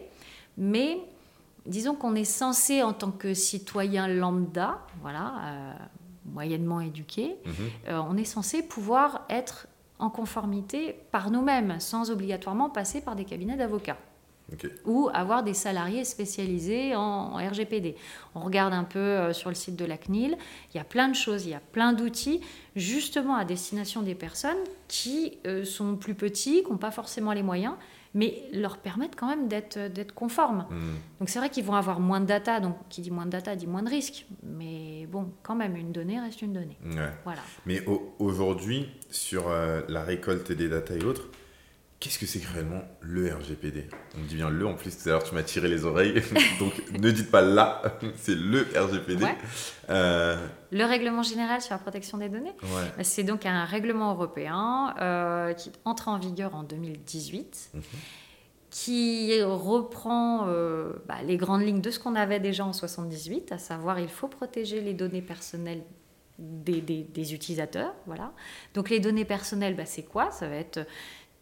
[0.58, 0.98] mais
[1.66, 5.74] disons qu'on est censé, en tant que citoyen lambda, voilà, euh,
[6.26, 7.54] moyennement éduqué, mhm.
[7.90, 9.68] euh, on est censé pouvoir être
[10.00, 13.98] en conformité par nous-mêmes, sans obligatoirement passer par des cabinets d'avocats.
[14.84, 17.96] ou avoir des salariés spécialisés en, RGPD.
[18.36, 20.38] On regarde un peu euh, sur le site de la CNIL,
[20.74, 22.42] il y a plein de choses, il y a plein d'outils
[22.76, 24.58] justement à destination des personnes
[24.90, 27.76] qui sont plus petits, qui n'ont pas forcément les moyens,
[28.14, 30.66] mais leur permettent quand même d'être, d'être conformes.
[30.70, 30.96] Hmm.
[31.20, 33.56] Donc c'est vrai qu'ils vont avoir moins de data, donc qui dit moins de data
[33.56, 36.78] dit moins de risques, mais bon, quand même, une donnée reste une donnée.
[37.24, 37.42] Voilà.
[37.66, 37.84] Mais
[38.20, 41.30] aujourd'hui, sur euh, la récolte des data et autres,
[42.02, 43.88] Qu'est-ce que c'est réellement le RGPD
[44.18, 46.16] On dit bien le, en plus tout à l'heure tu m'as tiré les oreilles,
[46.60, 47.84] donc ne dites pas là,
[48.16, 49.24] c'est le RGPD.
[49.92, 50.36] Euh,
[50.72, 55.54] le règlement général sur la protection des données, bah, c'est donc un règlement européen euh,
[55.54, 57.82] qui entre en vigueur en 2018, mhm.
[58.72, 63.60] qui reprend euh, bah, les grandes lignes de ce qu'on avait déjà en 78, à
[63.60, 65.84] savoir il faut protéger les données personnelles
[66.40, 67.94] des, des, utilisateurs.
[68.08, 68.34] Voilà.
[68.74, 70.32] Donc les données personnelles, bah, c'est quoi?
[70.32, 70.80] Ça va être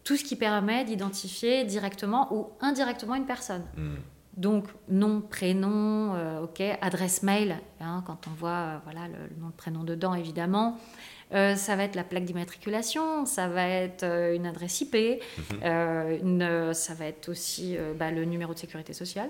[0.09, 3.61] tout ce qui permet d'identifier directement ou indirectement une personne.
[3.77, 3.97] Hmm.
[4.37, 9.49] Donc nom, prénom, euh, ok, adresse mail, hein, quand on voit euh, voilà le, nom,
[9.49, 10.79] le prénom dedans évidemment.
[11.35, 16.19] Euh, ça va être la plaque d'immatriculation, ça va être une adresse IP, mhm.
[16.23, 19.29] une, ça va être aussi bah, le numéro de sécurité sociale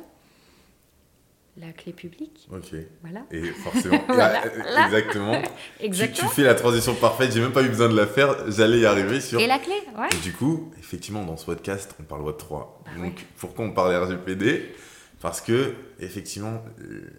[1.60, 2.48] la clé publique.
[2.52, 2.76] Ok.
[3.02, 3.26] Voilà.
[3.32, 3.96] Et forcément,
[4.86, 5.42] exactement.
[5.80, 6.30] exactement.
[6.30, 8.86] Tu, fais la transition parfaite, j'ai même pas eu besoin de la faire, j'allais y
[8.86, 9.40] arriver sur.
[9.40, 10.08] Et la clé, ouais.
[10.14, 12.84] Et du coup, effectivement, dans ce podcast, on parle Web 3.
[12.86, 14.74] Bah Donc, pourquoi on parle RGPD
[15.22, 17.10] Parce que, effectivement, euh,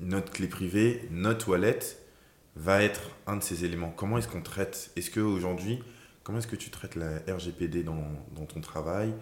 [0.00, 1.80] notre clé privée, notre wallet,
[2.56, 3.92] va être un de ces éléments.
[3.96, 4.90] Comment est-ce qu'on traite?
[4.96, 5.82] Est-ce qu'aujourd'hui,
[6.22, 9.14] comment est-ce que tu traites la RGPD dans, dans ton travail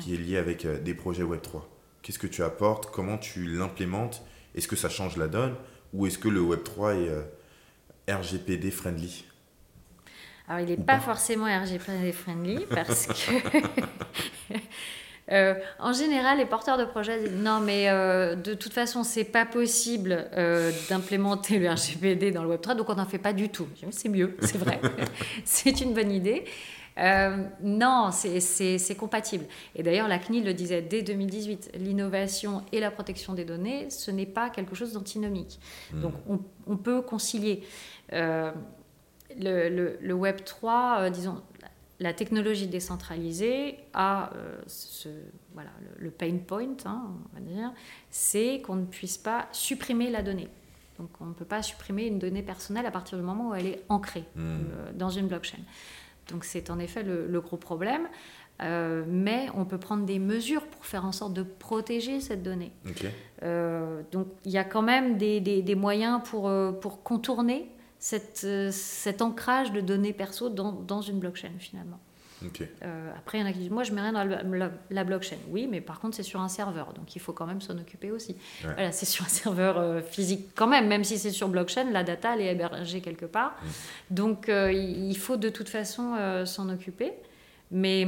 [0.00, 1.71] qui est lié avec euh, des projets Web 3
[2.02, 2.90] Qu'est-ce que tu apportes?
[2.90, 4.22] Comment tu l'implémentes?
[4.54, 5.54] Est-ce que ça change la donne?
[5.92, 7.22] Ou est-ce que le Web3 est euh,
[8.08, 9.24] RGPD friendly?
[10.48, 13.58] Alors, il n'est pas, forcément RGPD friendly parce que.
[15.30, 19.24] Euh, en général, les porteurs de projets disent non, mais euh, de toute façon, c'est
[19.24, 20.28] pas possible
[20.88, 23.68] d'implémenter le RGPD dans le Web3, donc on n'en fait pas du tout.
[23.92, 24.80] C'est mieux, c'est vrai,
[25.44, 26.44] c'est une bonne idée.
[26.98, 29.44] Euh, non, c'est compatible.
[29.74, 34.10] Et d'ailleurs, la CNIL le disait dès 2018, l'innovation et la protection des données, ce
[34.10, 35.58] n'est pas quelque chose d'antinomique.
[35.92, 36.00] Hmm.
[36.00, 36.14] Donc,
[36.66, 37.62] on, peut concilier
[38.12, 38.50] euh,
[39.38, 41.40] le, Web 3, euh, disons,
[42.00, 44.30] la technologie décentralisée a
[44.66, 45.08] ce,
[45.54, 47.72] voilà, le, pain point, hein, on va dire,
[48.10, 50.48] c'est qu'on ne puisse pas supprimer la donnée.
[50.98, 53.66] Donc on ne peut pas supprimer une donnée personnelle à partir du moment où elle
[53.66, 54.96] est ancrée hmm.
[54.96, 55.58] dans une blockchain.
[56.28, 58.08] Donc c'est en effet le, gros problème.
[58.60, 62.70] Euh, mais on peut prendre des mesures pour faire en sorte de protéger cette donnée.
[63.42, 68.46] Euh, donc il y a quand même des, des, moyens pour, euh, pour contourner cette,
[68.70, 71.98] cet ancrage de données perso dans, dans une blockchain finalement.
[72.82, 75.36] Euh, après, il y en a qui disent Moi, je mets rien dans la, blockchain.
[75.48, 76.92] Oui, mais par contre, c'est sur un serveur.
[76.92, 78.36] Donc, il faut quand même s'en occuper aussi.
[78.62, 80.88] Voilà, c'est sur un serveur euh, physique quand même.
[80.88, 83.56] Même si c'est sur blockchain, la data, elle est hébergée quelque part.
[83.62, 83.68] Mm.
[84.14, 87.12] Donc, euh, il faut de toute façon s'en occuper.
[87.70, 88.06] Mais,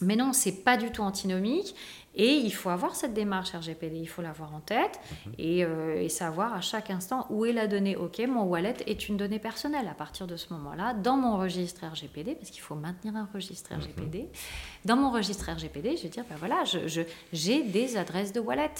[0.00, 1.74] mais non, c'est pas du tout antinomique.
[2.14, 5.32] Et il faut avoir cette démarche RGPD, il faut l'avoir en tête mhm.
[5.40, 7.96] euh, et, savoir à chaque instant où est la donnée.
[7.96, 11.86] Ok, mon wallet est une donnée personnelle à partir de ce moment-là, dans mon registre
[11.86, 14.22] RGPD, parce qu'il faut maintenir un registre RGPD.
[14.22, 14.28] Mhm.
[14.84, 16.64] Dans mon registre RGPD, je vais dire, ben voilà,
[17.32, 18.70] j'ai des adresses de wallet.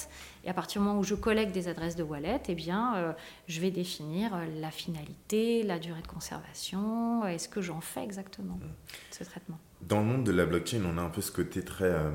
[0.43, 3.13] Et à partir du moment où je collecte des adresses de wallet, eh bien, euh,
[3.47, 8.55] je vais définir euh, la finalité, la durée de conservation, est-ce que j'en fais exactement
[8.55, 8.69] mhm.
[9.11, 9.57] ce traitement?
[9.81, 12.11] Dans le monde de la blockchain, on a un peu ce côté très euh,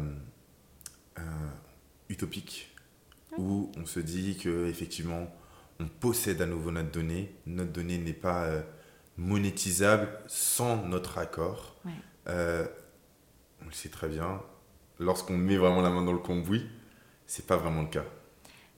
[2.09, 2.75] utopique
[3.37, 5.29] où on se dit que effectivement
[5.81, 8.63] on possède à nouveau notre donnée, notre donnée n'est pas euh,
[9.17, 11.77] monétisable sans notre accord.
[12.27, 12.67] Euh,
[13.63, 14.41] on le sait très bien,
[14.99, 16.67] lorsqu'on met vraiment la main dans le cambouis,
[17.27, 18.05] c'est pas vraiment le cas.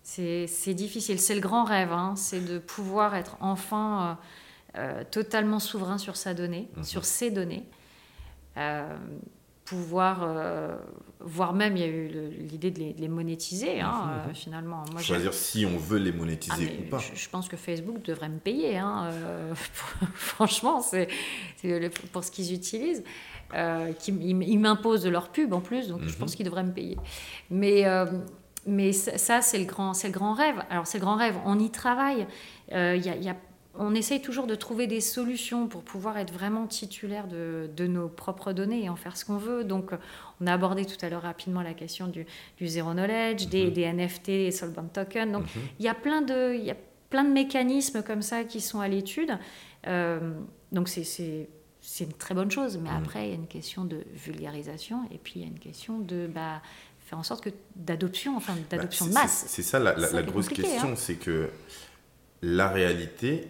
[0.02, 2.14] C'est difficile, c'est le grand rêve, hein.
[2.16, 4.18] c'est de pouvoir être enfin
[5.10, 6.84] totalement souverain sur sa donnée, mhm.
[6.84, 7.66] sur ses données
[9.70, 10.74] pouvoir, euh,
[11.20, 12.08] voire même il y a eu
[12.40, 14.82] l'idée de, les monétiser hein, euh, finalement.
[14.90, 16.98] Moi, Choisir si on veut les monétiser ah, ou pas.
[16.98, 19.54] Je, pense que Facebook devrait me payer, hein, euh,
[20.14, 21.06] franchement, c'est
[22.10, 23.04] pour ce qu'ils utilisent.
[23.98, 26.36] Qui, ils m'imposent de leur pub en plus, donc je pense mhm.
[26.36, 26.96] qu'ils devraient me payer.
[27.50, 27.84] Mais,
[28.66, 30.62] mais ça, c'est le, grand, le grand rêve.
[30.68, 32.26] Alors, c'est le grand rêve, on y travaille.
[32.70, 33.36] Il y a, y a
[33.74, 38.52] on essaye toujours de trouver des solutions pour pouvoir être vraiment titulaire de, nos propres
[38.52, 39.64] données et en faire ce qu'on veut.
[39.64, 39.92] Donc,
[40.40, 42.26] on a abordé tout à l'heure rapidement la question du,
[42.60, 44.00] zero knowledge, des, mhm.
[44.00, 45.32] NFT, des solvent tokens.
[45.32, 45.62] Donc, mhm.
[45.78, 46.76] il, y a plein de, il y a
[47.10, 49.38] plein de mécanismes comme ça qui sont à l'étude.
[49.86, 50.32] Euh,
[50.72, 51.48] donc, c'est
[52.00, 52.76] une très bonne chose.
[52.76, 52.96] Mais mhm.
[52.96, 56.00] après, il y a une question de vulgarisation et puis il y a une question
[56.00, 56.60] de bah,
[57.06, 59.44] faire en sorte que d'adoption, enfin Bah, d'adoption c'est- de masse.
[59.46, 60.96] C'est ça la, la- grosse question, hein.
[60.96, 61.50] c'est que
[62.42, 63.48] la réalité,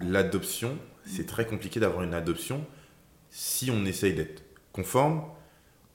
[0.00, 2.64] l'adoption, c'est très compliqué d'avoir une adoption
[3.30, 5.22] si on essaye d'être conforme,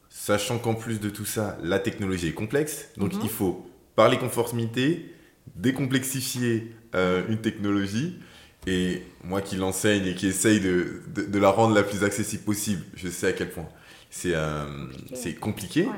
[0.09, 2.89] sachant qu'en plus de tout ça, la technologie est complexe.
[2.97, 3.21] Donc Mhm.
[3.23, 5.13] il faut parler conformité,
[5.55, 8.19] décomplexifier euh, une technologie.
[8.67, 12.43] Et moi qui l'enseigne et qui essaye de, de- de la rendre la plus accessible
[12.43, 13.67] possible, je sais à quel point
[14.09, 15.15] c'est euh, Compliqué.
[15.15, 15.85] c'est compliqué.
[15.85, 15.91] Ouais.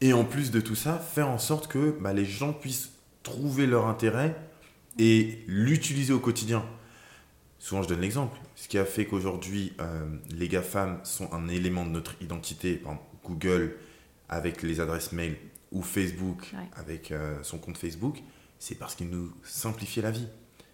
[0.00, 3.66] Et en plus de tout ça, faire en sorte que bah, les gens puissent trouver
[3.66, 4.34] leur intérêt
[4.98, 6.64] et l'utiliser au quotidien.
[7.64, 8.38] Souvent, je donne l'exemple.
[8.56, 12.74] Ce qui a fait qu'aujourd'hui, euh, les GAFAM sont un élément de notre identité.
[12.74, 13.76] Par exemple, Google
[14.28, 15.36] avec les adresses mail
[15.72, 16.68] ou Facebook Ouais.
[16.76, 18.22] avec euh, son compte Facebook,
[18.58, 20.28] c'est parce qu'ils nous simplifiaient la vie.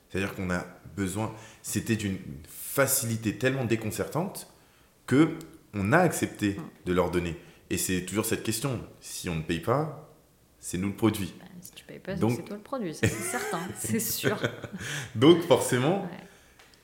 [0.09, 1.33] C'est-à-dire qu'on a besoin.
[1.63, 4.53] C'était d'une facilité tellement déconcertante
[5.07, 5.37] que
[5.75, 7.37] on a accepté de leur donner.
[7.71, 8.81] Et c'est toujours cette question.
[9.01, 10.13] Si on ne paye pas,
[10.59, 11.33] c'est nous le produit.
[11.39, 14.37] Bah, si tu payes pas, Donc- c'est toi le produit, c'est certain, c'est sûr.
[15.15, 16.09] Donc forcément, Ouais.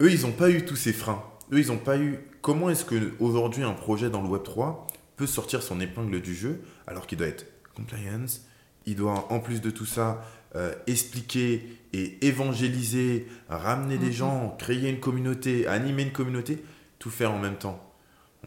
[0.01, 1.23] Eux, ils n'ont pas eu tous ces freins.
[1.53, 2.19] Eux, ils n'ont pas eu.
[2.43, 6.35] Comment est-ce que aujourd'hui un projet dans le Web 3 peut sortir son épingle du
[6.35, 8.43] jeu alors qu'il doit être compliance,
[8.87, 10.23] il doit en plus de tout ça
[10.55, 14.13] euh, expliquer et évangéliser, ramener des Mhm.
[14.13, 16.63] gens, créer une communauté, animer une communauté,
[16.99, 17.83] tout faire en même temps?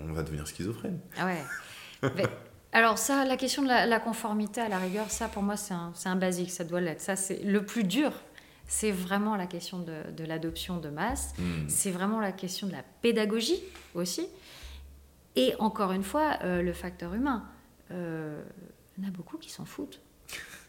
[0.01, 0.99] On va devenir schizophrène.
[1.19, 1.43] Ah ouais.
[2.15, 2.23] Mais,
[2.71, 5.73] alors ça, la question de la, la conformité, à la rigueur, ça pour moi c'est
[5.73, 7.01] un, c'est un basique, ça doit l'être.
[7.01, 8.11] Ça c'est le plus dur.
[8.71, 11.33] C'est vraiment la question de, de l'adoption de masse.
[11.39, 11.67] Hmm.
[11.67, 13.61] C'est vraiment la question de la pédagogie
[13.95, 14.27] aussi.
[15.35, 17.43] Et encore une fois, euh, le facteur humain.
[17.91, 18.41] Euh,
[18.97, 19.99] il y en a beaucoup qui s'en foutent.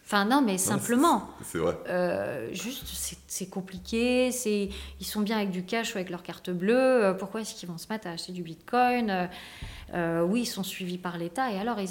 [0.07, 1.29] Enfin non, mais simplement.
[1.43, 1.77] C'est vrai.
[1.89, 2.85] Euh, juste,
[3.29, 4.33] c'est- compliqué.
[4.33, 6.75] C'est, ils sont bien avec du cash ou avec leur carte bleue.
[7.05, 9.11] euh, pourquoi est-ce qu'ils vont se mettre à acheter du bitcoin?
[9.11, 9.27] Euh,
[9.95, 11.53] euh, Oui, ils sont suivis par l'État.
[11.53, 11.89] Et alors, ils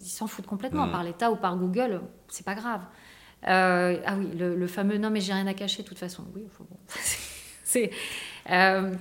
[0.00, 0.86] s'en foutent complètement.
[0.86, 0.92] Mhm.
[0.92, 2.82] Par l'État ou par Google, c'est pas grave.
[3.48, 6.24] Euh, ah oui, le, le fameux non, mais j'ai rien à cacher de toute façon.
[6.34, 6.66] Oui, bon.
[7.64, 7.90] c'est.
[8.50, 8.92] euh,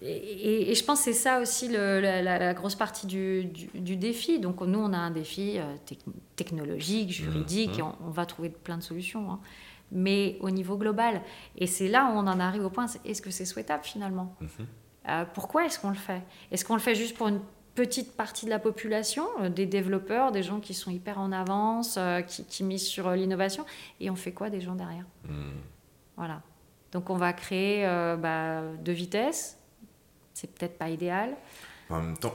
[0.00, 3.06] et, et- et je pense que c'est ça aussi le- la, la- la grosse partie
[3.06, 4.38] du, du- du défi.
[4.38, 5.98] Donc nous, on a un défi euh, tec-
[6.36, 7.78] technologique, juridique, Mhm.
[7.78, 9.30] et on, on va trouver plein de solutions.
[9.30, 9.40] hein.
[9.90, 11.22] Mais au niveau global,
[11.56, 14.36] et c'est là où on en arrive au point, est-ce que c'est souhaitable finalement?
[14.40, 14.48] Mhm.
[15.08, 16.22] Euh, Pourquoi est-ce qu'on le fait?
[16.52, 17.40] Est-ce qu'on le fait juste pour une
[17.78, 21.94] petite partie de la population, euh, des développeurs, des gens qui sont hyper en avance,
[21.96, 23.64] euh, qui, qui misent sur euh, l'innovation,
[24.00, 25.04] et on fait quoi des gens derrière?
[25.24, 25.60] Hmm.
[26.16, 26.42] voilà.
[26.90, 29.58] Donc on va créer euh, bah, deux vitesses.
[30.34, 31.36] C'est peut-être pas idéal.
[31.88, 32.34] En même temps,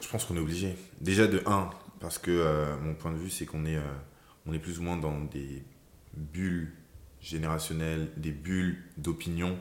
[0.00, 0.74] je pense qu'on est obligé.
[1.00, 3.94] Déjà de 1, parce que euh, mon point de vue, c'est qu'on est, euh,
[4.46, 5.62] on est plus ou moins dans des
[6.14, 6.72] bulles
[7.20, 9.58] générationnelles, des bulles d'opinion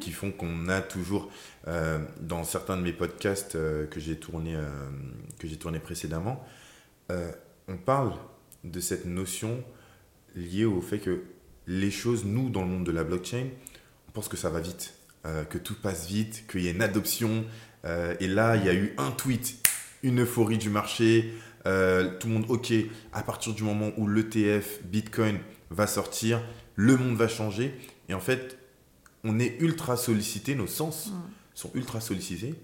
[0.00, 1.30] Qui font qu'on a toujours,
[1.68, 6.44] euh, dans certains de mes podcasts euh, que j'ai tourné, euh, tourné précédemment,
[7.68, 8.12] on parle
[8.64, 9.62] de cette notion
[10.34, 11.22] liée au fait que
[11.68, 13.46] les choses, nous, dans le monde de la blockchain,
[14.08, 14.94] on pense que ça va vite,
[15.50, 17.44] que tout passe vite, qu'il y a une adoption.
[17.84, 19.56] et là, il y a eu un tweet,
[20.02, 21.32] une euphorie du marché,
[21.64, 22.72] tout le monde, ok,
[23.12, 25.38] à partir du moment où l'ETF Bitcoin
[25.70, 26.42] va sortir,
[26.74, 27.72] le monde va changer.
[28.08, 28.55] Et en fait,
[29.26, 31.10] on est ultra sollicité, nos sens
[31.54, 32.54] sont ultra sollicités.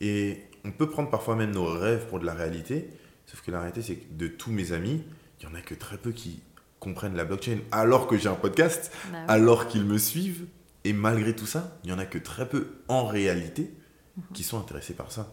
[0.00, 2.88] Et on peut prendre parfois même nos rêves pour de la réalité.
[3.26, 5.02] Sauf que la réalité, c'est que de tous mes amis,
[5.40, 6.40] il y en a que très peu qui
[6.80, 9.24] comprennent la blockchain alors que j'ai un podcast, Bah oui.
[9.28, 10.46] alors qu'ils me suivent.
[10.84, 13.70] Et malgré tout ça, il y en a que très peu en réalité
[14.16, 14.22] Mhm.
[14.34, 15.32] qui sont intéressés par ça.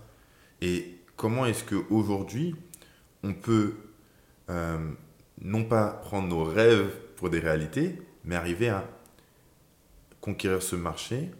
[0.62, 2.56] Et comment est-ce qu'aujourd'hui,
[3.24, 3.74] on peut
[4.50, 4.78] euh,
[5.42, 8.88] non pas prendre nos rêves pour des réalités, mais arriver à
[10.21, 11.32] conquérir ce marché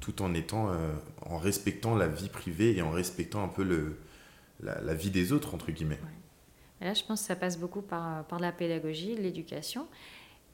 [0.00, 0.92] tout en étant euh,
[1.24, 3.96] en respectant la vie privée et en respectant un peu le,
[4.60, 5.98] la, la vie des autres entre guillemets.
[6.80, 9.86] Et là, je pense que ça passe beaucoup par, par la pédagogie, l'éducation.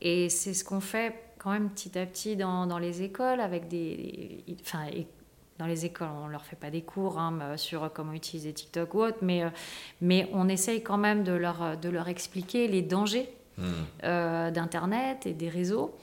[0.01, 3.69] Et c'est ce qu'on fait quand même petit à petit dans, dans les écoles, avec
[3.69, 3.97] des.
[4.47, 4.87] des- Enfin,
[5.59, 8.95] dans les écoles, on ne leur fait pas des cours hein, sur comment utiliser TikTok
[8.95, 9.51] ou autre, mais, euh,
[10.01, 13.29] mais on essaye quand même de leur, de leur expliquer les dangers
[14.05, 15.95] euh, d'Internet et des réseaux.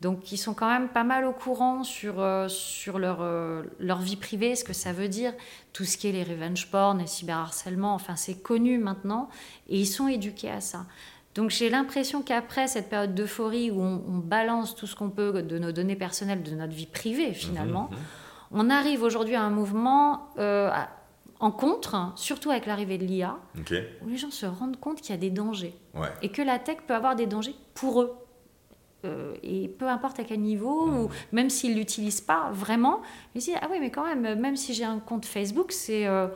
[0.00, 3.98] Donc, ils sont quand même pas mal au courant sur, euh, sur leur, euh, leur
[3.98, 5.32] vie privée, ce que ça veut dire,
[5.72, 9.28] tout ce qui est les revenge porn, les cyberharcèlements, enfin, c'est connu maintenant,
[9.68, 10.86] et ils sont éduqués à ça.
[11.34, 15.42] Donc, j'ai l'impression qu'après cette période d'euphorie où on, on balance tout ce qu'on peut
[15.42, 18.66] de nos données personnelles, de notre vie privée, finalement, Mhm, mhm.
[18.66, 20.88] on arrive aujourd'hui à un mouvement euh, à-
[21.40, 23.36] en contre, hein, surtout avec l'arrivée de l'IA,
[24.04, 26.08] où les gens se rendent compte qu'il y a des dangers Ouais.
[26.22, 28.12] et que la tech peut avoir des dangers pour eux.
[29.04, 30.98] Euh, et peu importe à quel niveau, Mhm.
[31.04, 33.00] ou même s'ils ne l'utilisent pas vraiment,
[33.34, 36.06] ils se disent Ah oui, mais quand même, même si j'ai un compte Facebook, c'est.
[36.06, 36.26] euh,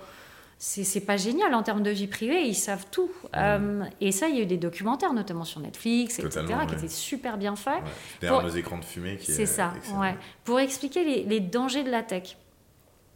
[0.64, 3.10] c'est pas génial en termes de vie privée, ils savent tout.
[3.36, 6.86] Euh, et ça, il y a eu des documentaires, notamment sur Netflix, etc., qui étaient
[6.86, 7.82] super bien faits.
[8.20, 9.18] Derrière nos écrans de fumée.
[9.20, 10.14] C'est ça, ouais.
[10.44, 12.36] Pour expliquer les, les, dangers de la tech.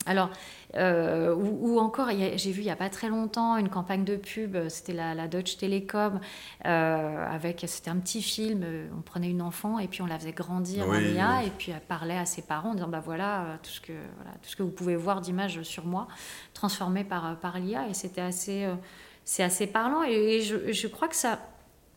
[0.06, 0.30] Alors,
[0.76, 4.56] euh, ou, encore, j'ai vu il n'y a pas très longtemps une campagne de pub,
[4.68, 6.20] c'était la, Deutsche Telekom,
[6.64, 8.64] euh, avec, c'était un petit film,
[8.96, 11.80] on prenait une enfant et puis on la faisait grandir en IA, et puis elle
[11.80, 14.62] parlait à ses parents en disant, bah voilà, tout ce que, voilà, tout ce que
[14.62, 16.08] vous pouvez voir d'images sur moi,
[16.54, 18.74] transformé par, par l'IA, et c'était assez, euh,
[19.24, 21.40] c'est assez parlant, et, je, je crois que ça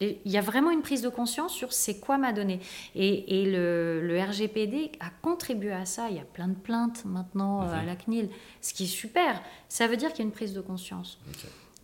[0.01, 2.59] il y a vraiment une prise de conscience sur c'est quoi ma donnée.
[2.95, 6.09] Et, le, RGPD a contribué à ça.
[6.09, 7.85] Il y a plein de plaintes maintenant euh, à mhm.
[7.85, 8.29] la CNIL,
[8.61, 9.41] ce qui est super.
[9.67, 11.19] Ça veut dire qu'il y a une prise de conscience.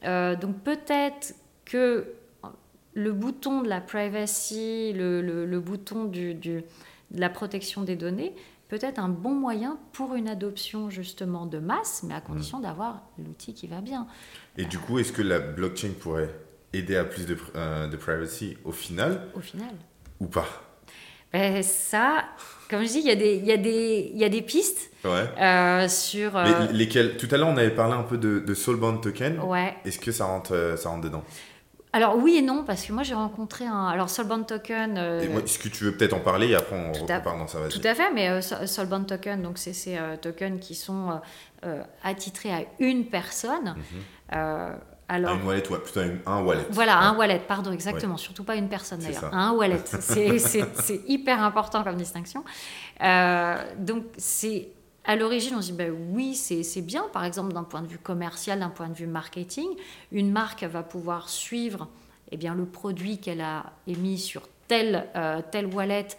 [0.04, 2.14] Euh, donc peut-être que
[2.94, 6.64] le bouton de la privacy, le, bouton du, de
[7.14, 8.34] la protection des données,
[8.70, 12.64] peut être un bon moyen pour une adoption justement de masse, mais à condition mhm.
[12.64, 14.08] d'avoir l'outil qui va bien.
[14.58, 16.34] Et du coup, est-ce que la blockchain pourrait
[16.78, 19.70] aider à plus de, euh, de privacy au final Au final.
[20.20, 20.48] Ou pas?
[21.34, 22.24] Ben, Ça,
[22.70, 25.26] comme je dis, il y, a des, y, a des, y a des pistes ouais.
[25.40, 26.38] euh, sur...
[26.38, 27.18] Euh, lesquelles?
[27.18, 29.40] Tout à l'heure, on avait parlé un peu de, de Soulbound Token.
[29.42, 29.76] Ouais.
[29.86, 31.24] Est-ce que ça rentre, euh, ça rentre dedans?
[31.92, 33.88] Alors oui et non, parce que moi j'ai rencontré un...
[33.88, 34.98] Alors Soulbound Token...
[34.98, 37.96] Est-ce que tu veux peut-être en parler et après on repart dans ça Tout à
[37.96, 41.22] fait, mais euh, Soulbound Token, donc c'est ces tokens qui sont
[42.04, 43.76] attitrés à une personne.
[43.78, 44.02] Mhm.
[45.08, 46.66] Alors, une wallet, ouais, plutôt un wallet.
[46.72, 48.18] Voilà, un wallet, pardon, exactement.
[48.18, 49.34] Surtout pas une personne d'ailleurs.
[49.34, 52.44] Un wallet, c'est hyper important comme distinction.
[53.02, 54.70] Euh, donc, c'est
[55.04, 57.06] à l'origine, on se dit ben oui, c'est bien.
[57.14, 59.68] Par exemple, d'un point de vue commercial, d'un point de vue marketing,
[60.12, 61.88] une marque va pouvoir suivre
[62.32, 66.16] eh bien, le produit qu'elle a émis sur telle, euh, telle wallet euh,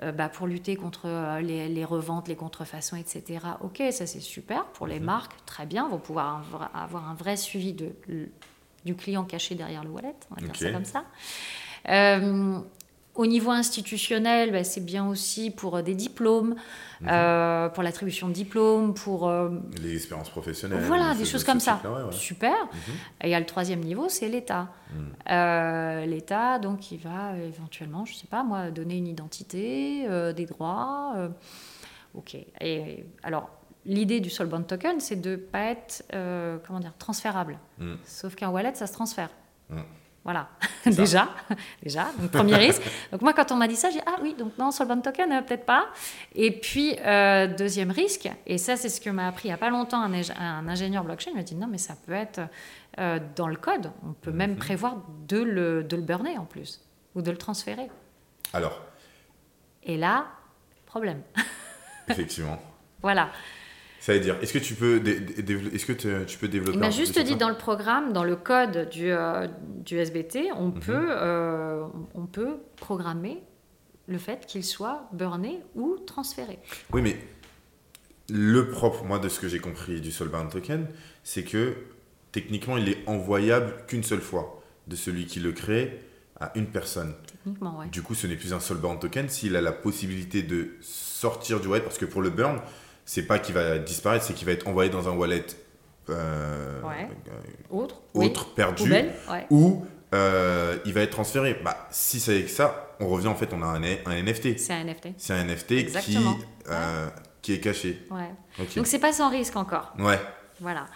[0.00, 3.40] bah, pour lutter contre euh, les, reventes, les contrefaçons, etc.
[3.62, 5.06] Ok, ça c'est super pour les mhm.
[5.06, 6.42] marques, très bien, vont pouvoir
[6.74, 7.94] avoir un vrai suivi de,
[8.84, 11.04] du client caché derrière le wallet, on va dire ça comme ça.
[11.88, 12.58] Euh,
[13.14, 16.56] au niveau institutionnel, bah, c'est bien aussi pour des diplômes,
[17.00, 17.08] Mhm.
[17.10, 19.28] Euh, pour l'attribution de diplômes, pour...
[19.28, 19.50] Euh,
[19.82, 20.82] les expériences professionnelles.
[20.84, 21.80] Voilà, des choses comme ça.
[22.12, 22.54] Super.
[22.54, 22.94] Mhm.
[23.22, 24.68] Et il y a le troisième niveau, c'est l'État.
[24.94, 25.12] Mhm.
[25.30, 30.46] Euh, L'État, donc, il va éventuellement, je ne sais pas moi, donner une identité, des
[30.46, 31.14] droits.
[32.14, 32.36] ok.
[32.60, 33.50] Et alors,
[33.84, 36.04] l'idée du Soulbound Token, c'est de ne pas être,
[36.66, 37.58] comment dire, transférable.
[38.04, 39.30] Sauf qu'un wallet, ça se transfère.
[40.24, 40.48] Voilà,
[40.86, 41.28] déjà,
[41.82, 42.82] déjà, donc premier risque.
[43.12, 45.30] Donc moi, quand on m'a dit ça, j'ai ah oui, donc non, sur le token,
[45.30, 45.88] euh, peut-être pas.
[46.34, 49.58] Et puis, euh, deuxième risque, et ça, c'est ce que m'a appris il n'y a
[49.58, 52.40] pas longtemps un, un, ingénieur blockchain, il m'a dit, non, mais ça peut être
[52.98, 54.56] euh, dans le code, on peut même mhm.
[54.56, 54.96] prévoir
[55.28, 56.80] de le, de le burner en plus,
[57.14, 57.90] ou de le transférer.
[58.54, 58.80] Alors
[59.82, 60.26] Et là,
[60.86, 61.20] problème.
[62.08, 62.58] Effectivement.
[63.02, 63.28] voilà.
[64.04, 67.18] Ça veut dire, est-ce que tu peux, est-ce que tu peux développer Il m'a juste
[67.18, 69.48] dit dans le programme, dans le code du, euh,
[69.82, 70.78] du SBT, on, mhm.
[70.78, 73.42] peut, euh, on peut programmer
[74.06, 76.58] le fait qu'il soit burné ou transféré.
[76.92, 77.16] Oui, mais
[78.28, 80.86] le propre, moi, de ce que j'ai compris du Soulbound Token,
[81.22, 81.72] c'est que
[82.30, 86.02] techniquement, il est envoyable qu'une seule fois de celui qui le crée
[86.38, 87.14] à une personne.
[87.26, 87.86] Techniquement, oui.
[87.88, 91.68] Du coup, ce n'est plus un Soulbound Token s'il a la possibilité de sortir du
[91.68, 92.60] wallet, parce que pour le burn,
[93.04, 95.44] c'est pas qu'il va disparaître, c'est qu'il va être envoyé dans un wallet
[96.10, 96.80] euh,
[97.70, 98.92] autre, autre perdu,
[99.50, 101.58] ou euh, il va être transféré.
[101.64, 104.58] Bah, si c'est ça, on revient en fait, on a un, un NFT.
[104.58, 105.08] C'est un NFT.
[105.16, 106.18] C'est un NFT qui,
[106.68, 107.08] euh,
[107.40, 108.06] qui est caché.
[108.10, 108.66] Ouais.
[108.76, 109.94] Donc c'est pas sans risque encore.
[109.98, 110.20] Ouais.
[110.60, 110.86] Voilà.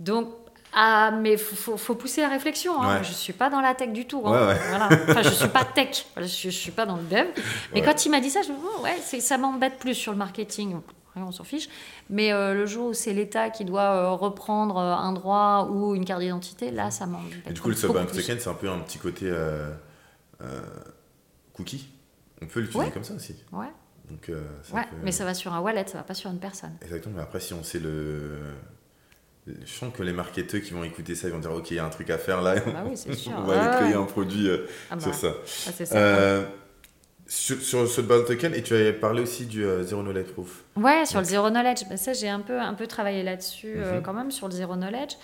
[0.00, 0.28] Donc
[0.72, 2.82] ah, mais faut, faut, pousser la réflexion.
[2.82, 3.02] Hein.
[3.02, 4.22] Je suis pas dans la tech du tout.
[4.26, 4.56] Hein.
[4.68, 4.88] Voilà.
[5.08, 6.04] Enfin, je suis pas tech.
[6.16, 7.28] Je, je suis pas dans le dev.
[7.72, 10.18] Mais quand il m'a dit ça, je me oh, ouais, ça m'embête plus sur le
[10.18, 10.76] marketing
[11.24, 11.68] on s'en fiche.
[12.10, 15.94] Mais euh, le jour où c'est l'État qui doit euh, reprendre euh, un droit ou
[15.94, 17.52] une carte d'identité, là, ça m'embête.
[17.52, 19.32] Du coup, le Soulbound Token, c'est un peu un petit côté
[21.52, 21.88] cookie.
[22.42, 23.34] On peut l'utiliser comme ça aussi.
[23.52, 23.66] Ouais.
[24.10, 24.30] Donc,
[24.72, 26.76] ouais, mais ça va sur un wallet, ça va pas sur une personne.
[26.82, 28.38] Exactement, mais après, si on sait le.
[29.48, 31.78] Je sens que les marketeurs qui vont écouter ça, ils vont dire Ok, il y
[31.78, 32.56] a un truc à faire là.
[32.60, 33.32] Bah oui, c'est sûr.
[33.36, 34.48] on va aller créer un produit
[34.90, 35.16] ah sur bah.
[35.16, 35.28] ça.
[35.68, 36.48] Ah, c'est ça.
[37.28, 40.62] Sur, sur ce Token, et tu avais parlé aussi du euh, Zero Knowledge Proof.
[40.76, 43.96] Ouais, sur le Zero Knowledge, ben, ça j'ai un peu, un peu travaillé là-dessus euh,
[43.96, 44.02] mhm.
[44.02, 45.16] quand même, sur le Zero Knowledge,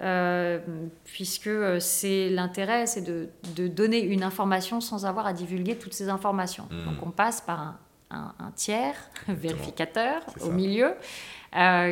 [0.00, 0.60] euh,
[1.04, 1.50] puisque
[1.80, 6.68] c'est l'intérêt, c'est de, de, donner une information sans avoir à divulguer toutes ces informations.
[6.70, 6.84] Mhm.
[6.84, 8.94] Donc on passe par un, un, tiers
[9.26, 10.94] vérificateur au milieu.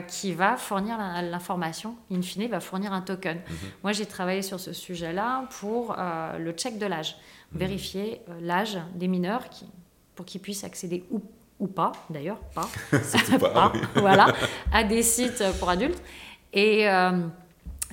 [0.06, 3.38] qui va fournir l'information, in fine, va fournir un token.
[3.38, 3.56] Mhm.
[3.82, 5.96] Moi, j'ai travaillé sur ce sujet-là pour
[6.38, 7.16] le check de l'âge
[7.56, 9.66] vérifier euh, l'âge des mineurs qui,
[10.14, 11.20] pour qu'ils puissent accéder ou,
[11.58, 12.68] ou pas, d'ailleurs, pas,
[13.38, 14.34] pas, voilà,
[14.72, 16.02] à des sites pour adultes.
[16.52, 17.26] Et, euh,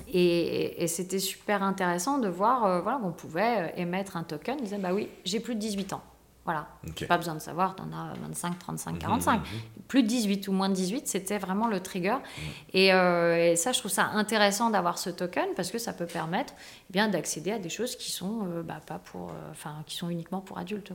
[0.08, 4.56] Et, c'était super intéressant de voir voilà, qu'on pouvait émettre un token.
[4.58, 6.02] Ils disaient, bah oui, j'ai plus de 18 ans.
[6.44, 6.68] Voilà.
[7.08, 9.40] Pas besoin de savoir, tu en as 25, 35, 45.
[9.88, 12.16] Plus de 18 ou moins de 18, c'était vraiment le trigger.
[12.16, 12.44] Mhm.
[12.74, 16.52] Euh, et, ça, je trouve ça intéressant d'avoir ce token parce que ça peut permettre
[16.90, 19.96] eh bien d'accéder à des choses qui sont euh, bah, pas pour, euh, enfin, qui
[19.96, 20.92] sont uniquement pour adultes.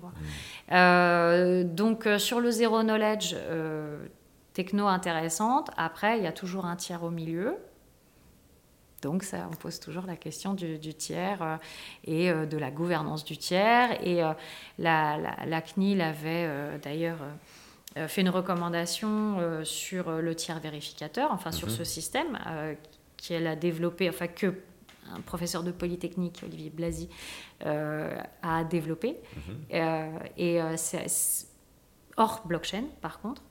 [0.69, 1.63] Mhm.
[1.73, 3.35] donc sur le zéro knowledge,
[4.53, 5.71] techno intéressante.
[5.77, 7.57] Après, il y a toujours un tiers au milieu.
[9.01, 11.55] Donc ça, on pose toujours la question du, tiers euh,
[12.05, 14.05] et euh, de la gouvernance du tiers.
[14.05, 14.33] Et euh,
[14.77, 16.47] la, la, CNIL avait
[16.81, 17.19] d'ailleurs
[18.07, 21.73] fait une recommandation sur le tiers vérificateur, enfin sur mhm.
[21.73, 22.39] ce système
[23.17, 24.53] qu'elle a développé, enfin que
[25.11, 27.09] un professeur de Polytechnique, Olivier Blasi,
[27.61, 29.17] a développé.
[29.35, 30.19] Mhm.
[30.37, 31.48] et c'est
[32.19, 33.41] hors blockchain par contre.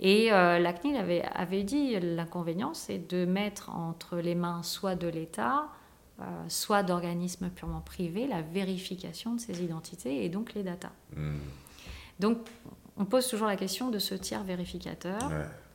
[0.00, 4.94] Et euh, la CNIL avait, avait dit l'inconvénient, c'est de mettre entre les mains soit
[4.94, 5.68] de l'État,
[6.20, 10.92] euh, soit d'organismes purement privés, la vérification de ces identités et donc les datas.
[11.16, 11.38] Hmm.
[12.20, 12.38] Donc
[12.98, 15.18] on pose toujours la question de ce tiers vérificateur.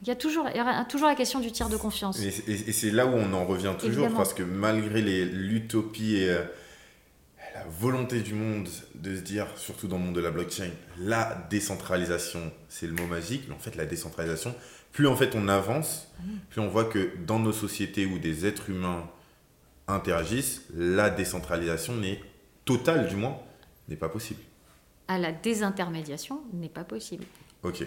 [0.01, 2.19] Il, y a toujours, il y a toujours la question du tiers de confiance.
[2.19, 6.27] Et, c'est là où on en revient toujours, parce que malgré l'utopie.
[6.27, 6.43] Euh,
[7.53, 11.45] la volonté du monde de se dire, surtout dans le monde de la blockchain, la
[11.49, 14.55] décentralisation, c'est le mot magique, mais en fait la décentralisation,
[14.91, 16.11] plus en fait on avance,
[16.49, 19.07] plus on voit que dans nos sociétés où des êtres humains
[19.87, 22.19] interagissent, la décentralisation n'est
[22.65, 23.37] totale du moins,
[23.87, 24.41] n'est pas possible.
[25.07, 27.25] À la désintermédiation n'est pas possible.
[27.61, 27.85] Ok.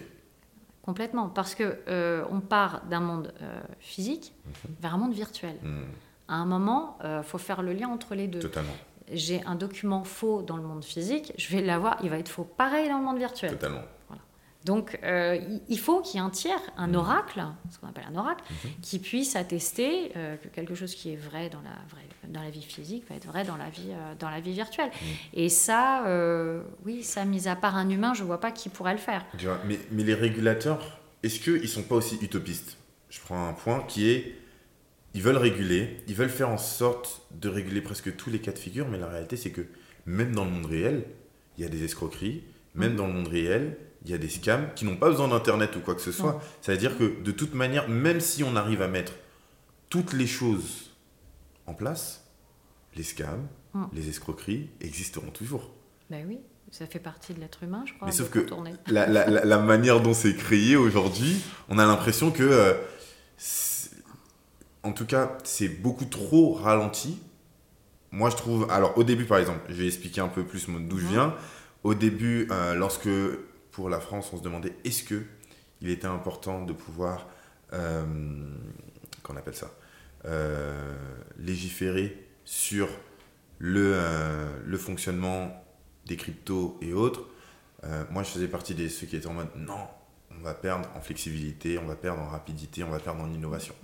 [0.82, 4.74] Complètement, parce que euh, on part d'un monde euh, physique mhm.
[4.80, 5.56] vers un monde virtuel.
[5.62, 5.84] Hmm.
[6.28, 8.38] À un moment, il euh, faut faire le lien entre les deux.
[8.40, 8.74] Totalement
[9.12, 12.44] j'ai un document faux dans le monde physique, je vais l'avoir, il va être faux
[12.44, 13.52] pareil dans le monde virtuel.
[13.52, 13.82] Totalement.
[14.66, 15.38] Donc, euh,
[15.68, 16.96] il faut qu'il y ait un tiers, un mhm.
[16.96, 18.70] oracle, ce qu'on appelle un oracle, mhm.
[18.82, 22.62] qui puisse attester euh, que quelque chose qui est vrai dans la, dans la vie
[22.62, 24.90] physique va être vrai dans la vie, euh, dans la vie virtuelle.
[24.90, 25.08] Mhm.
[25.34, 26.02] Et ça,
[26.84, 29.24] oui, ça, mis à part un humain, je ne vois pas qui pourrait le faire.
[29.66, 32.76] Mais, mais les régulateurs, est-ce qu'ils ne sont pas aussi utopistes?
[33.08, 34.34] Je prends un point qui est
[35.16, 38.58] ils veulent réguler, ils veulent faire en sorte de réguler presque tous les cas de
[38.58, 39.62] figure, mais la réalité c'est que
[40.04, 41.06] même dans le monde réel,
[41.56, 42.44] il y a des escroqueries,
[42.74, 45.74] même dans le monde réel, il y a des scams qui n'ont pas besoin d'internet
[45.74, 46.40] ou quoi que ce soit.
[46.60, 49.14] Ça veut dire que de toute manière, même si on arrive à mettre
[49.88, 50.90] toutes les choses
[51.64, 52.24] en place,
[52.94, 53.84] les scams, mm.
[53.94, 55.72] les escroqueries existeront toujours.
[56.10, 56.40] Ben oui,
[56.70, 58.06] ça fait partie de l'être humain, je crois.
[58.06, 58.46] Mais sauf que
[58.88, 61.38] la, la, la, manière dont c'est créé aujourd'hui,
[61.70, 62.74] on a l'impression que euh,
[64.86, 67.20] en tout cas, c'est beaucoup trop ralenti.
[68.12, 68.70] Moi, je trouve.
[68.70, 71.34] Alors, au début, par exemple, je vais expliquer un peu plus d'où je viens.
[71.82, 73.08] Au début, euh, lorsque
[73.72, 75.22] pour la France, on se demandait est-ce que
[75.80, 77.26] il était important de pouvoir.
[77.72, 78.04] Euh,
[79.24, 79.72] qu'on appelle ça
[80.24, 80.94] euh,
[81.36, 82.88] Légiférer sur
[83.58, 83.98] le,
[84.64, 85.64] le fonctionnement
[86.06, 87.26] des cryptos et autres.
[88.10, 89.88] moi, je faisais partie de ceux qui étaient en mode non,
[90.30, 93.74] on va perdre en flexibilité, on va perdre en rapidité, on va perdre en innovation.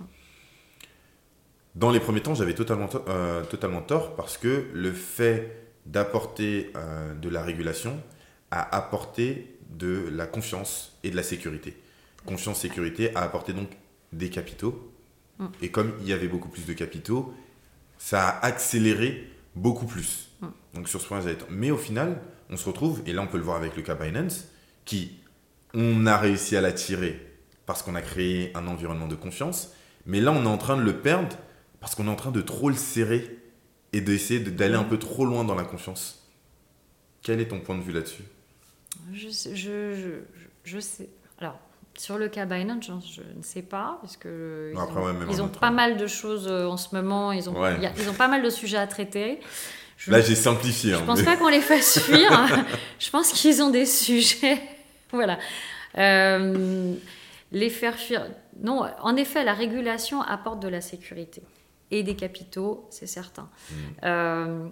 [1.75, 7.13] Dans les premiers temps, j'avais totalement, euh, totalement tort parce que le fait d'apporter euh,
[7.15, 8.01] de la régulation
[8.51, 11.75] a apporté de la confiance et de la sécurité.
[12.25, 13.69] Confiance, sécurité a apporté donc
[14.11, 14.93] des capitaux.
[15.39, 15.45] Mm.
[15.61, 17.33] Et comme il y avait beaucoup plus de capitaux,
[17.97, 20.29] ça a accéléré beaucoup plus.
[20.41, 20.47] Mm.
[20.75, 21.47] Donc sur ce point, j'avais tort.
[21.49, 23.95] Mais au final, on se retrouve, et là on peut le voir avec le cas
[23.95, 24.45] Binance,
[24.85, 25.17] qui,
[25.73, 27.19] on a réussi à l'attirer
[27.65, 29.73] parce qu'on a créé un environnement de confiance.
[30.05, 31.35] Mais là, on est en train de le perdre
[31.83, 33.37] parce qu'on est en train de trop le serrer
[33.91, 36.25] et d'essayer d'aller un peu trop loin dans la confiance.
[37.21, 38.23] Quel est ton point de vue là-dessus?
[39.11, 40.21] Je, je,
[40.63, 41.09] je, sais.
[41.41, 41.59] Alors,
[41.97, 44.71] sur le cas Binance, je, ne sais pas, parce que
[45.29, 47.55] ils ont, pas mal de choses euh, en ce moment, ils ont,
[47.97, 49.41] ils ont pas mal de sujets à traiter.
[50.07, 50.91] Là, j'ai simplifié.
[50.91, 52.47] Je ne hein, pense pas qu'on les fasse fuir.
[52.97, 54.61] je pense qu'ils ont des sujets.
[55.11, 55.37] voilà.
[55.97, 56.93] Euh,
[57.51, 58.25] les faire fuir.
[58.61, 61.43] Non, en effet, la régulation apporte de la sécurité
[61.93, 63.43] et des capitaux, c'est certain.
[63.43, 63.75] Mmh.
[64.03, 64.67] Euh,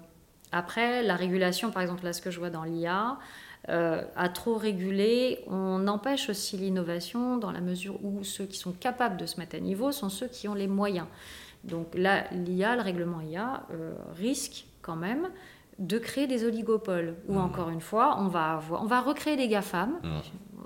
[0.52, 3.18] après, la régulation, par exemple, là, ce que je vois dans l'IA,
[3.70, 8.72] euh, à trop réguler, on empêche aussi l'innovation dans la mesure où ceux qui sont
[8.72, 11.06] capables de se mettre à niveau sont ceux qui ont les moyens.
[11.64, 15.30] Donc là, l'IA, le règlement IA, euh, risque quand même
[15.78, 17.42] de créer des oligopoles, où mmh.
[17.42, 20.20] encore une fois, on va, avoir, on va recréer des GAFAM, mmh.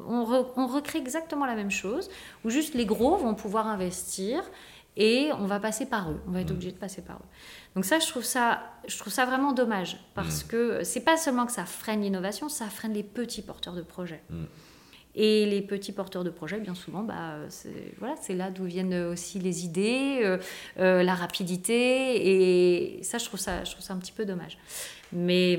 [0.07, 2.09] on, on recrée exactement la même chose,
[2.43, 4.41] où juste les gros vont pouvoir investir
[4.97, 6.21] et on va passer par eux.
[6.27, 6.53] On va être mm.
[6.53, 7.27] obligé de passer par eux.
[7.75, 10.47] Donc ça, je trouve ça, je trouve ça vraiment dommage parce mm.
[10.47, 14.23] que c'est pas seulement que ça freine l'innovation, ça freine les petits porteurs de projets.
[14.29, 14.43] Mm.
[15.17, 19.39] Et les petits porteurs de projets, bien souvent, bah, c'est voilà, là d'où viennent aussi
[19.39, 20.37] les idées, euh,
[20.77, 22.97] euh, la rapidité.
[22.97, 24.57] Et ça, je trouve ça, je trouve ça un petit peu dommage.
[25.13, 25.57] Mais,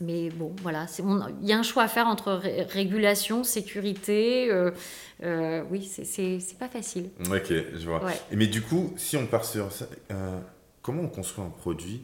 [0.00, 0.86] mais bon, voilà,
[1.42, 2.40] il y a un choix à faire entre
[2.70, 4.50] régulation, sécurité.
[5.22, 7.10] Euh, oui, c'est pas facile.
[7.30, 8.02] Ok, je vois.
[8.32, 9.86] Mais du coup, si on part sur ça,
[10.82, 12.02] comment on construit un produit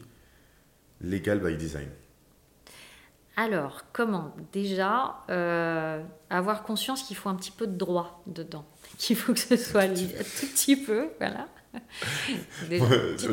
[1.01, 1.89] légal by design?
[3.39, 4.33] Alors, comment?
[4.51, 8.65] Déjà, euh, avoir conscience qu'il faut un petit peu de droit dedans,
[8.97, 11.47] qu'il faut que ce soit un tout petit peu, voilà.
[12.69, 12.79] Des,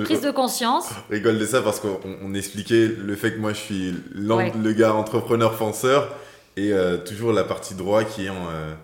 [0.05, 0.89] prise de conscience.
[1.09, 4.95] Je rigole de ça parce qu'on expliquait le fait que moi je suis le gars
[4.95, 6.15] entrepreneur penseur
[6.57, 8.49] et euh, toujours la partie droit qui est en.
[8.51, 8.75] Euh,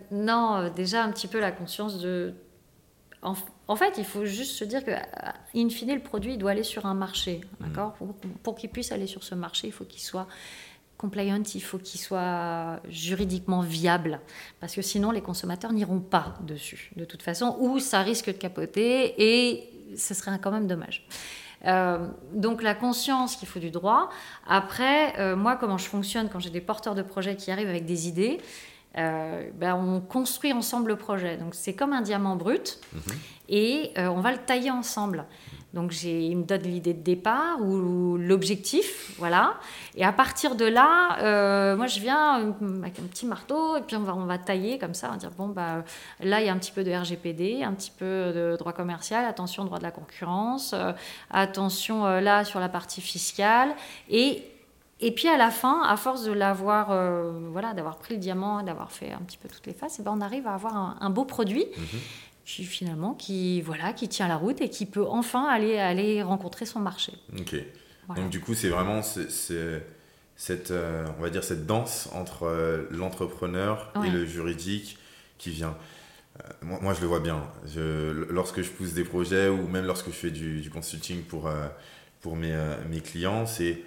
[0.10, 2.34] non, déjà un petit peu la conscience de
[3.22, 4.92] en, fait, il faut juste se dire que,
[5.54, 7.40] in fine, le produit doit aller sur un marché.
[7.60, 7.66] Mm.
[7.66, 7.96] D'accord?
[8.42, 10.28] Pour, qu'il puisse aller sur ce marché, il faut qu'il soit
[10.98, 14.20] compliant, il faut qu'il soit juridiquement viable.
[14.60, 18.32] Parce que sinon, les consommateurs n'iront pas dessus, de toute façon, ou ça risque de
[18.32, 21.06] capoter et ce serait quand même dommage.
[21.64, 24.10] Euh, donc la conscience qu'il faut du droit.
[24.46, 27.84] Après, euh, moi, comment je fonctionne quand j'ai des porteurs de projets qui arrivent avec
[27.84, 28.38] des idées,
[28.96, 31.36] euh, ben, on construit ensemble le projet.
[31.36, 33.00] Donc c'est comme un diamant brut mhm.
[33.48, 35.24] et euh, on va le tailler ensemble.
[35.74, 39.54] Donc il me donne l'idée de départ ou, l'objectif, voilà.
[39.96, 43.96] Et à partir de là, euh, moi je viens avec un petit marteau et puis
[43.96, 45.84] on va, tailler comme ça, on va dire bon bah
[46.20, 49.26] là il y a un petit peu de RGPD, un petit peu de droit commercial,
[49.26, 50.74] attention droit de la concurrence,
[51.30, 53.74] attention là sur la partie fiscale
[55.00, 58.62] et puis à la fin, à force de l'avoir, euh, voilà, d'avoir pris le diamant,
[58.62, 61.10] d'avoir fait un petit peu toutes les faces, et ben on arrive à avoir un,
[61.10, 62.00] beau produit mhm.
[62.27, 66.66] qui finalement qui voilà, qui tient la route et qui peut enfin aller aller rencontrer
[66.66, 67.12] son marché.
[67.38, 67.56] Ok.
[68.16, 73.92] Donc du coup, c'est vraiment cette, euh, on va dire cette danse entre euh, l'entrepreneur
[74.04, 74.98] et le juridique
[75.36, 75.76] qui vient.
[76.62, 77.42] Moi, moi, je le vois bien.
[77.66, 81.50] Je, lorsque je pousse des projets ou même lorsque je fais du, du consulting pour,
[82.20, 82.56] pour mes,
[82.88, 83.82] mes clients, c'est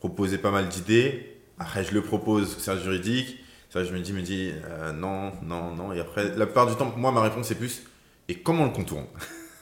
[0.00, 1.38] proposer pas mal d'idées.
[1.58, 3.38] Après, je le propose, c'est juridique.
[3.70, 5.92] Ça, je me dis, me dis euh, non, non, non.
[5.92, 7.82] Et après, la plupart du temps, moi, ma réponse, c'est plus
[8.28, 9.06] et comment on le contourne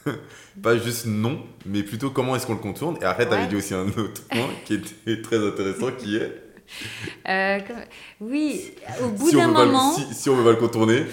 [0.61, 2.97] Pas juste non, mais plutôt comment est-ce qu'on le contourne.
[3.01, 6.41] Et après, tu avais dit aussi un autre point qui était très intéressant qui est.
[7.27, 7.59] Euh,
[8.21, 8.71] oui,
[9.03, 9.93] au bout d'un moment.
[9.93, 11.05] si, on veut pas le contourner.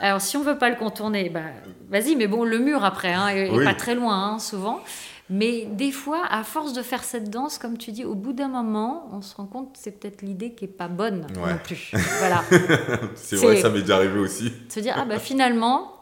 [0.00, 1.40] alors, si on veut pas le contourner, bah,
[1.88, 4.82] vas-y, mais bon, le mur après, hein, est, pas très loin, hein, souvent.
[5.30, 8.48] Mais des fois, à force de faire cette danse, comme tu dis, au bout d'un
[8.48, 11.92] moment, on se rend compte que c'est peut-être l'idée qui est pas bonne non plus.
[12.18, 12.44] Voilà.
[13.14, 14.52] c'est vrai, ça m'est déjà arrivé aussi.
[14.68, 15.93] Se dire, ah bah finalement,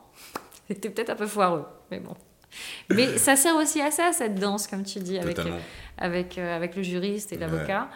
[0.75, 1.65] c'était peut-être un peu foireux.
[1.91, 2.15] Mais bon.
[2.91, 5.39] Mais ça sert aussi à ça, cette danse, comme tu dis, avec,
[5.99, 7.89] avec, euh, avec le juriste et l'avocat.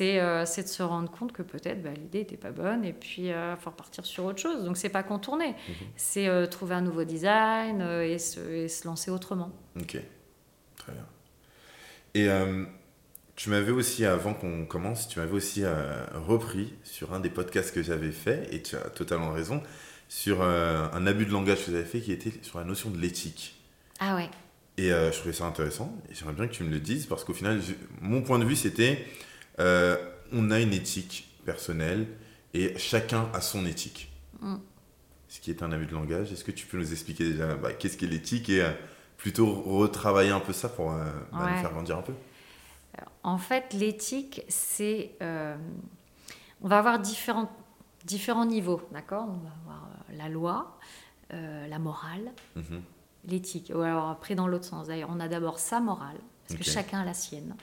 [0.00, 3.22] Euh, c'est de se rendre compte que peut-être bah, l'idée n'était pas bonne et puis
[3.22, 4.64] il euh, faut repartir sur autre chose.
[4.64, 5.74] Donc c'est pas contourner, mhm.
[5.96, 9.50] c'est trouver un nouveau design et se, et, se, lancer autrement.
[9.80, 9.98] Ok.
[10.76, 11.06] Très bien.
[12.14, 12.64] Et euh,
[13.36, 17.74] tu m'avais aussi, avant qu'on commence, tu m'avais aussi euh, repris sur un des podcasts
[17.74, 19.62] que j'avais fait, et tu as totalement raison,
[20.12, 22.90] sur euh, un abus de langage que vous avez fait qui était sur la notion
[22.90, 23.54] de l'éthique.
[23.98, 24.28] Ah ouais.
[24.76, 27.34] Et je trouvais ça intéressant, et j'aimerais bien que tu me le dises, parce qu'au
[27.34, 27.60] final,
[28.00, 29.06] mon point de vue, c'était
[29.58, 32.06] on a une éthique personnelle,
[32.54, 34.10] et chacun a son éthique.
[34.40, 34.56] Mm.
[35.28, 36.32] Ce qui est un abus de langage.
[36.32, 38.66] Est-ce que tu peux nous expliquer déjà bah, qu'est-ce qu'est l'éthique et
[39.22, 42.12] plutôt retravailler un peu ça pour euh, bah, nous faire grandir un peu?
[43.22, 45.12] En fait, l'éthique, c'est.
[45.22, 45.56] Euh,
[46.60, 47.50] on va avoir différents,
[48.04, 49.26] différents niveaux, d'accord?
[49.28, 50.78] On va avoir euh, la loi,
[51.30, 52.82] la morale, mhm.
[53.26, 53.72] l'éthique.
[53.74, 54.88] Ou alors après, dans l'autre sens.
[54.88, 57.56] D'ailleurs, on a d'abord sa morale, parce que chacun a la sienne.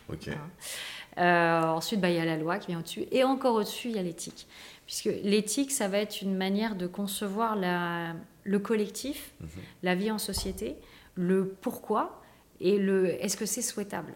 [1.18, 1.74] Hein.
[1.76, 3.06] ensuite, bah, il y a la loi qui vient au-dessus.
[3.12, 4.48] Et encore au-dessus, il y a l'éthique.
[4.88, 9.48] Puisque l'éthique, ça va être une manière de concevoir la, le collectif, mhm.
[9.84, 10.76] la vie en société,
[11.14, 12.22] le pourquoi
[12.60, 14.14] et le est-ce que c'est souhaitable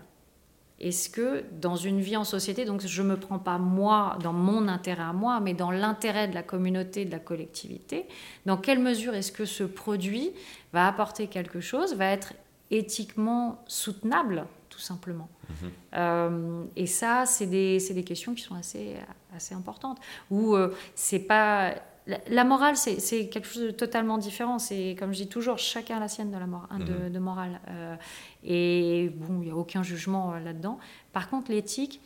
[0.83, 4.33] Est-ce que dans une vie en société, donc je ne me prends pas moi dans
[4.33, 8.05] mon intérêt à moi, mais dans l'intérêt de la communauté, de la collectivité,
[8.45, 10.31] dans quelle mesure est-ce que ce produit
[10.73, 12.33] va apporter quelque chose, va être
[12.69, 15.71] éthiquement soutenable, tout simplement mhm.
[15.95, 18.95] euh, Et ça, c'est des, des, questions qui sont assez,
[19.33, 19.99] assez importantes.
[20.31, 21.75] Ou euh, c'est pas
[22.05, 24.59] la, morale, c'est quelque chose de totalement différent.
[24.59, 27.11] C'est, comme je dis toujours, chacun a la sienne de, la mhm.
[27.11, 27.61] de, morale.
[27.69, 27.95] Euh,
[28.43, 30.79] et bon, il n'y a aucun jugement euh, là-dedans.
[31.13, 32.01] Par contre, l'éthique,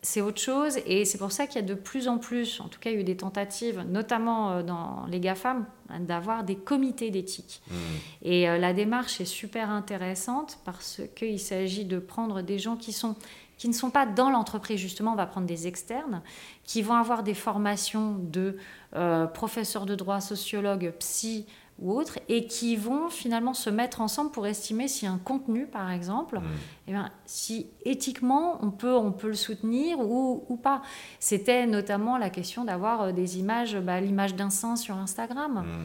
[0.00, 0.78] c'est autre chose.
[0.86, 2.94] Et c'est pour ça qu'il y a de plus en plus, en tout cas, il
[2.94, 7.60] y a eu des tentatives, notamment euh, dans les GAFAM, hein, d'avoir des comités d'éthique.
[7.70, 7.76] Mhm.
[8.22, 13.14] Et la démarche est super intéressante parce qu'il s'agit de prendre des gens qui sont
[13.58, 14.78] qui ne sont pas dans l'entreprise.
[14.78, 16.22] Justement, on va prendre des externes
[16.64, 18.56] qui vont avoir des formations de
[18.96, 21.46] euh, professeurs de droit, sociologues, psy
[21.80, 25.92] ou autres, et qui vont finalement se mettre ensemble pour estimer si un contenu, par
[25.92, 26.44] exemple, mmh.
[26.88, 30.82] eh bien, si éthiquement on peut, on peut le soutenir ou, ou pas.
[31.20, 35.64] C'était notamment la question d'avoir euh, des images, bah, l'image d'un sein sur Instagram.
[35.64, 35.84] Mmh.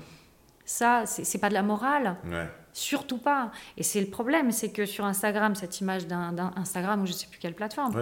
[0.65, 2.15] Ça, c'est pas de la morale.
[2.73, 3.51] Surtout pas.
[3.77, 7.27] Et c'est le problème, c'est que sur Instagram, cette image d'un Instagram ou je sais
[7.27, 7.93] plus quelle plateforme.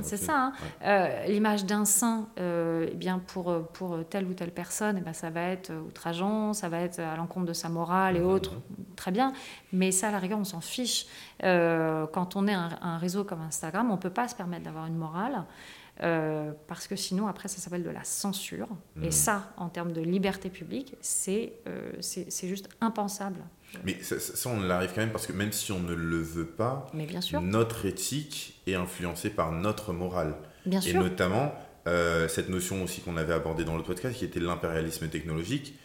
[0.00, 0.36] c'est ça.
[0.36, 0.52] Hein.
[0.82, 5.12] Euh, l'image d'un sein, euh, eh bien pour, pour telle ou telle personne, eh ben,
[5.12, 8.26] ça va être outrageant, ça va être à l'encontre de sa morale et mhm.
[8.26, 8.52] autres.
[8.96, 9.32] Très bien.
[9.72, 11.06] Mais ça, à la rigueur, on s'en fiche.
[11.44, 14.86] Euh, quand on est un, un, réseau comme Instagram, on peut pas se permettre d'avoir
[14.86, 15.44] une morale.
[16.02, 18.68] Euh, parce que sinon, après, ça s'appelle de la censure.
[19.02, 19.12] Et mmh.
[19.12, 23.40] ça, en termes de liberté publique, c'est euh, c'est juste impensable.
[23.84, 24.16] Mais ça,
[24.50, 27.20] on l'arrive quand même parce que même si on ne le veut pas, Mais bien
[27.20, 27.40] sûr.
[27.40, 30.34] notre éthique est influencée par notre morale.
[30.66, 31.54] Bien Et notamment,
[31.86, 35.78] euh, cette notion aussi qu'on avait abordée dans le podcast, qui était l'impérialisme technologique.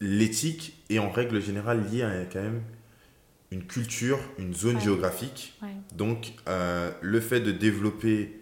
[0.00, 2.62] L'éthique est en règle générale liée à quand même
[3.52, 5.54] une culture, une zone géographique.
[5.94, 6.32] Donc,
[7.00, 8.41] le fait de développer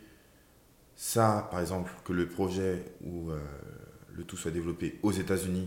[1.03, 3.41] ça, par exemple, que le projet ou euh,
[4.13, 5.67] le tout soit développé aux États-Unis,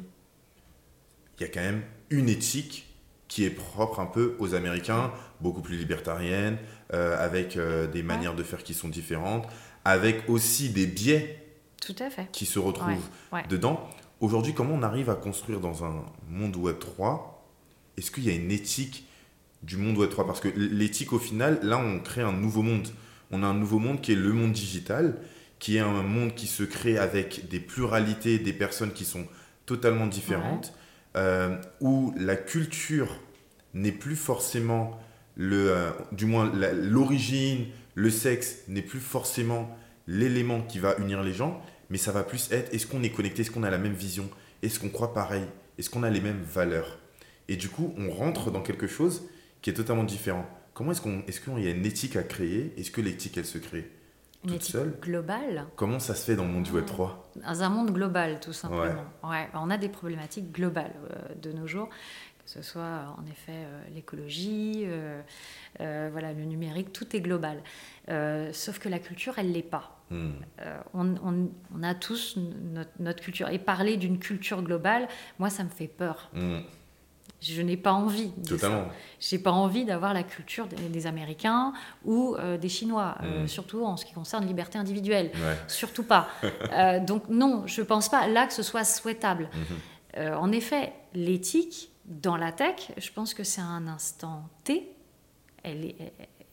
[1.39, 1.81] il y a quand même
[2.11, 2.87] une éthique
[3.27, 5.11] qui est propre un peu aux Américains,
[5.41, 6.59] beaucoup plus libertarienne,
[6.93, 9.47] euh, avec euh, des manières de faire qui sont différentes,
[9.85, 11.43] avec aussi des biais
[11.83, 12.27] Tout à fait.
[12.31, 13.09] qui se retrouvent
[13.49, 13.89] dedans.
[14.21, 17.43] Aujourd'hui, comment on arrive à construire dans un monde Web 3
[17.97, 19.07] Est-ce qu'il y a une éthique
[19.63, 22.87] du monde Web 3 Parce que l'éthique, au final, là, on crée un nouveau monde
[23.33, 25.17] on a un nouveau monde qui est le monde digital,
[25.59, 29.25] qui est un monde qui se crée avec des pluralités, des personnes qui sont
[29.65, 30.73] totalement différentes,
[31.15, 33.19] euh, où la culture
[33.73, 34.99] n'est plus forcément
[35.35, 37.65] le, euh, du moins l'origine,
[37.95, 39.75] le sexe n'est plus forcément
[40.07, 43.41] l'élément qui va unir les gens, mais ça va plus être est-ce qu'on est connecté,
[43.41, 44.29] est-ce qu'on a la même vision,
[44.61, 45.45] est-ce qu'on croit pareil,
[45.79, 46.99] est-ce qu'on a les mêmes valeurs?
[47.47, 49.23] Et du coup, on rentre dans quelque chose
[49.61, 50.47] qui est totalement différent.
[50.73, 52.73] Comment est-ce qu'on, est-ce qu'il y a une éthique à créer?
[52.77, 53.89] Est-ce que l'éthique, elle se crée
[54.43, 55.65] une éthique globale?
[55.75, 58.53] Comment ça se fait dans le monde du Web 3 Dans un monde global, tout
[58.53, 59.05] simplement.
[59.23, 59.49] Ouais.
[59.53, 63.51] on a des problématiques globales euh, de nos jours, que ce soit euh, en effet
[63.51, 64.85] euh, l'écologie,
[65.79, 67.63] voilà, le numérique, tout est global.
[68.53, 69.99] sauf que la culture, elle l'est pas.
[70.09, 70.33] Hmm.
[70.93, 71.15] On,
[71.73, 73.49] on, a tous notre, notre, culture.
[73.49, 75.07] Et parler d'une culture globale,
[75.39, 76.29] moi, ça me fait peur.
[76.33, 76.59] Hmm.
[77.43, 78.31] Je n'ai pas envie.
[78.47, 78.87] Totalement.
[79.19, 81.73] J'ai pas envie d'avoir la culture des, Américains
[82.05, 83.47] ou euh, des Chinois, euh, mm.
[83.47, 85.31] surtout en ce qui concerne liberté individuelle.
[85.67, 86.27] Surtout pas.
[86.73, 89.49] Euh, donc non, je pense pas là que ce soit souhaitable.
[90.15, 90.35] Mm-hmm.
[90.35, 94.89] en effet, l'éthique dans la tech, je pense que c'est un instant T.
[95.61, 95.93] Elle,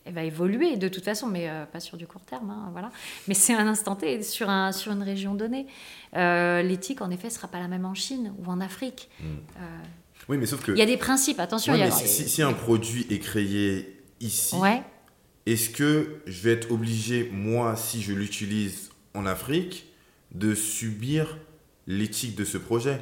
[0.05, 2.91] elle, va évoluer de toute façon, mais pas sur du court terme, hein, voilà.
[3.28, 5.66] Mais c'est un instant T sur, un, sur une région donnée.
[6.14, 9.09] L'éthique, en effet, sera pas la même en Chine ou en Afrique.
[9.20, 9.24] Mm.
[10.30, 10.70] Oui, mais sauf que.
[10.70, 11.74] Il y a des principes, attention.
[11.90, 14.54] si, un produit est créé ici,
[15.44, 19.86] est-ce que je vais être obligé, moi, si je l'utilise en Afrique,
[20.30, 21.36] de subir
[21.88, 23.00] l'éthique de ce projet?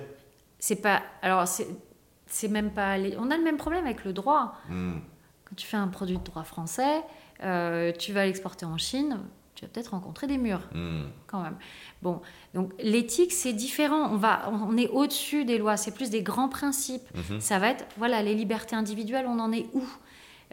[0.59, 1.03] C'est pas.
[1.21, 2.97] Alors, c'est même pas.
[3.19, 4.55] On a le même problème avec le droit.
[4.71, 4.95] Hmm.
[5.45, 7.03] Quand tu fais un produit de droit français,
[7.43, 9.19] euh, tu vas l'exporter en Chine,
[9.59, 11.07] tu vas peut-être rencontrer des murs, hmm.
[11.27, 11.57] quand même.
[12.01, 12.21] Bon,
[12.55, 14.09] donc l'éthique, c'est différent.
[14.13, 17.03] On, va, on est au-dessus des lois, c'est plus des grands principes.
[17.13, 17.41] Mhm.
[17.41, 19.83] Ça va être, voilà, les libertés individuelles, on en est où?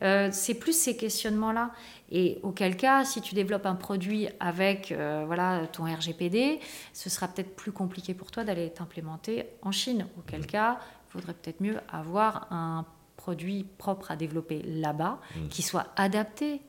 [0.01, 1.69] Euh, c'est plus ces questionnements-là.
[2.11, 6.59] Et auquel cas, si tu développes un produit avec euh, voilà, ton RGPD,
[6.91, 10.07] ce sera peut-être plus compliqué pour toi d'aller t'implémenter en Chine.
[10.17, 10.47] Auquel mhm.
[10.47, 10.79] cas,
[11.09, 12.85] il faudrait peut-être mieux avoir un
[13.17, 15.19] produit propre à développer là-bas,
[15.51, 16.61] qui soit adapté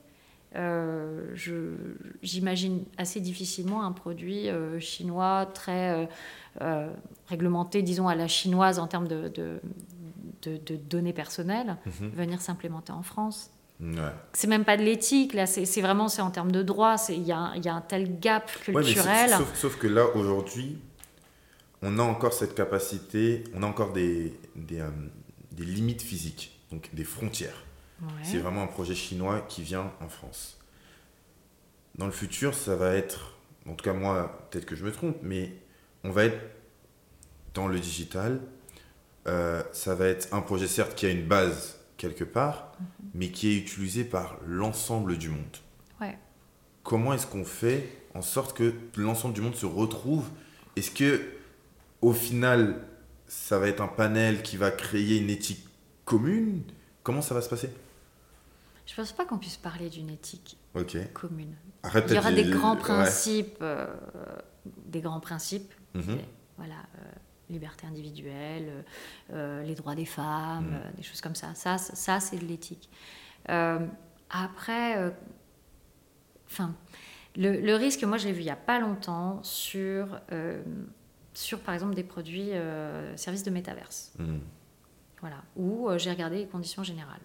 [0.57, 1.35] euh,
[2.23, 6.09] j'imagine assez difficilement un produit euh, chinois très
[6.61, 6.89] euh,
[7.27, 12.09] réglementé, disons à la chinoise en termes de, de, données personnelles, mhm.
[12.09, 13.51] venir s'implémenter en France.
[14.33, 17.31] C'est même pas de l'éthique, là, c'est vraiment c'est en termes de droit, il y,
[17.31, 19.29] a, y a un tel gap culturel.
[19.53, 20.79] sauf, que là, aujourd'hui,
[21.83, 24.81] on a encore cette capacité, on a encore des, des,
[25.51, 27.67] des limites physiques, donc des frontières.
[28.23, 30.59] C'est vraiment un projet chinois qui vient en France.
[31.95, 33.37] Dans le futur, ça va être,
[33.67, 35.53] en tout cas moi, peut-être que je me trompe, mais
[36.03, 36.39] on va être
[37.53, 38.39] dans le digital.
[39.27, 42.87] Euh, ça va être un projet certes qui a une base quelque part, mhm.
[43.15, 45.57] mais qui est utilisé par l'ensemble du monde.
[45.99, 46.17] Ouais.
[46.83, 50.25] Comment est-ce qu'on fait en sorte que l'ensemble du monde se retrouve?
[50.75, 51.21] Est-ce que
[52.01, 52.79] au final,
[53.27, 55.65] ça va être un panel qui va créer une éthique
[56.05, 56.61] commune?
[57.01, 57.69] Comment ça va se passer?
[58.87, 60.57] Je pense pas qu'on puisse parler d'une éthique
[61.13, 61.55] commune.
[61.83, 62.79] Arrête Il y aura peut-être des grands ouais.
[62.79, 63.85] principes, euh,
[64.85, 65.71] des grands principes.
[65.93, 66.17] Mhm.
[66.57, 67.03] Voilà, euh,
[67.49, 68.81] liberté individuelle, euh,
[69.33, 70.73] euh, les droits des femmes, Mm.
[70.75, 71.53] euh, des choses comme ça.
[71.53, 72.89] Ça, ça c'est de l'éthique.
[73.49, 73.85] Euh,
[74.29, 75.11] après, euh,
[76.49, 76.73] enfin,
[77.35, 80.61] le, le risque, moi, je l'ai vu il n'y a pas longtemps sur, euh,
[81.33, 84.13] sur, par exemple, des produits euh, services de métaverse.
[84.17, 84.39] Mhm.
[85.21, 87.21] Voilà, où euh, j'ai regardé les conditions générales.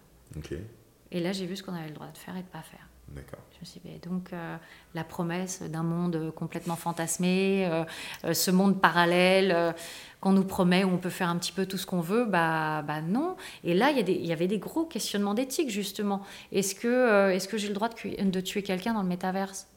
[1.13, 2.63] Et là, j'ai vu ce qu'on avait le droit de faire et de ne pas
[2.63, 2.87] faire.
[3.09, 3.39] d'accord.
[3.53, 4.57] Je me suis dit, donc euh,
[4.95, 7.85] la promesse d'un monde complètement fantasmé, euh,
[8.25, 9.71] euh, ce monde parallèle euh,
[10.19, 12.81] qu'on nous promet où on peut faire un petit peu tout ce qu'on veut, bah,
[12.81, 13.35] bah non.
[13.63, 16.23] Et là, il y, avait des gros questionnements d'éthique, justement.
[16.51, 19.67] Est-ce que, euh, est-ce que j'ai le droit de, tuer quelqu'un dans le métaverse?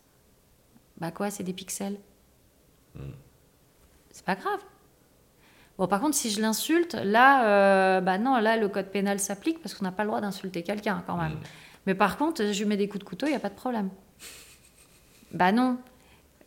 [0.99, 1.99] Bah quoi, c'est des pixels?
[4.11, 4.61] C'est pas grave.
[5.79, 9.61] Bon, par contre, si je l'insulte, là, euh, bah non, là, le code pénal s'applique
[9.61, 11.33] parce qu'on n'a pas le droit d'insulter quelqu'un quand même.
[11.33, 11.41] Mm.
[11.87, 13.55] Mais par contre, je lui mets des coups de couteau, il n'y a pas de
[13.55, 13.91] problème.
[15.33, 15.79] Bah non.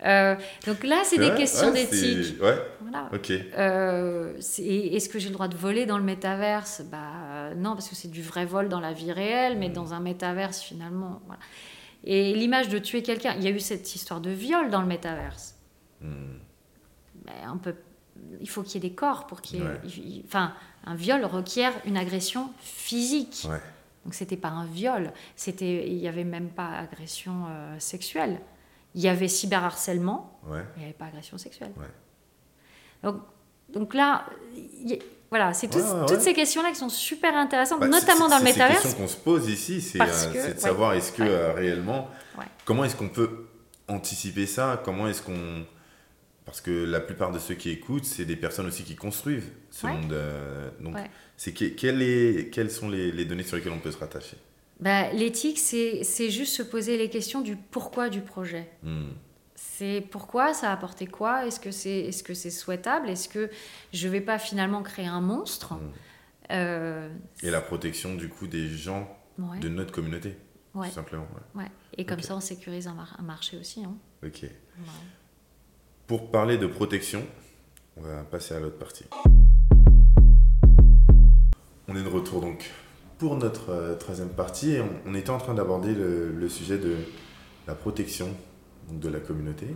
[0.06, 2.42] Euh, donc là, c'est des questions ouais, d'éthique.
[2.42, 3.10] Ouais, Voilà.
[3.14, 3.32] ok.
[3.32, 6.82] Euh, Est-ce que j'ai le droit de voler dans le métaverse?
[6.90, 10.00] Bah non, parce que c'est du vrai vol dans la vie réelle, mais dans un
[10.00, 11.22] métaverse finalement.
[11.26, 11.42] Voilà.
[12.06, 14.88] Et l'image de tuer quelqu'un, il y a eu cette histoire de viol dans le
[14.88, 15.56] métaverse.
[16.02, 16.40] Mhm.
[17.26, 17.76] Ben, on peut,
[18.42, 19.66] il faut qu'il y ait des corps pour qu'il y ait.
[19.66, 19.80] Ouais.
[19.84, 20.54] il- il- Enfin,
[20.86, 23.46] un viol requiert une agression physique.
[23.50, 23.62] Ouais.
[24.06, 28.40] Donc c'était pas un viol, c'était, il y avait même pas agression euh, sexuelle.
[28.96, 30.60] Il y avait cyberharcèlement, Ouais.
[30.60, 31.72] mais il n'y avait pas agression sexuelle.
[33.04, 33.18] Donc,
[33.72, 35.00] donc là, y
[35.30, 38.46] voilà, c'est tout- toutes ces questions-là qui sont super intéressantes, Bah, notamment c'est- dans le
[38.48, 38.78] c'est métaverse.
[38.80, 42.08] Ces questions qu'on se pose ici, c'est euh, c'est de savoir est-ce que euh, réellement,
[42.66, 43.46] comment est-ce qu'on peut
[43.88, 44.82] anticiper ça?
[44.84, 45.66] Comment est-ce qu'on.
[46.50, 49.86] Parce que la plupart de ceux qui écoutent, c'est des personnes aussi qui construisent ce
[49.86, 49.93] Ouais.
[49.93, 50.12] monde.
[50.14, 51.08] euh, donc, Ouais.
[51.38, 54.36] c'est que- quelle est- quelles sont les, les données sur lesquelles on peut se rattacher?
[54.80, 58.68] Bah, L'éthique, c'est juste se poser les questions du pourquoi du projet.
[58.82, 59.10] Hmm.
[59.54, 61.45] C'est pourquoi ça a apporté quoi?
[61.45, 63.10] Est-ce que c'est est -ce c'est souhaitable?
[63.10, 63.52] Est-ce que
[63.93, 65.74] je vais pas finalement créer un monstre?
[65.76, 65.91] Mm.
[66.52, 67.10] Euh,
[67.43, 70.36] Et la protection du coup des gens ouais, de notre communauté,
[70.74, 71.28] tout simplement.
[71.97, 73.84] Et comme ça, on sécurise un, mar- un marché aussi.
[73.84, 73.95] hein.
[74.26, 74.45] Ok.
[76.10, 77.22] Pour parler de protection,
[77.95, 79.05] on va passer à l'autre partie.
[81.88, 82.68] On est de retour donc
[83.20, 86.95] pour notre euh, troisième partie on, était en train d'aborder le, sujet de
[87.68, 88.30] la protection
[88.91, 89.68] de la communauté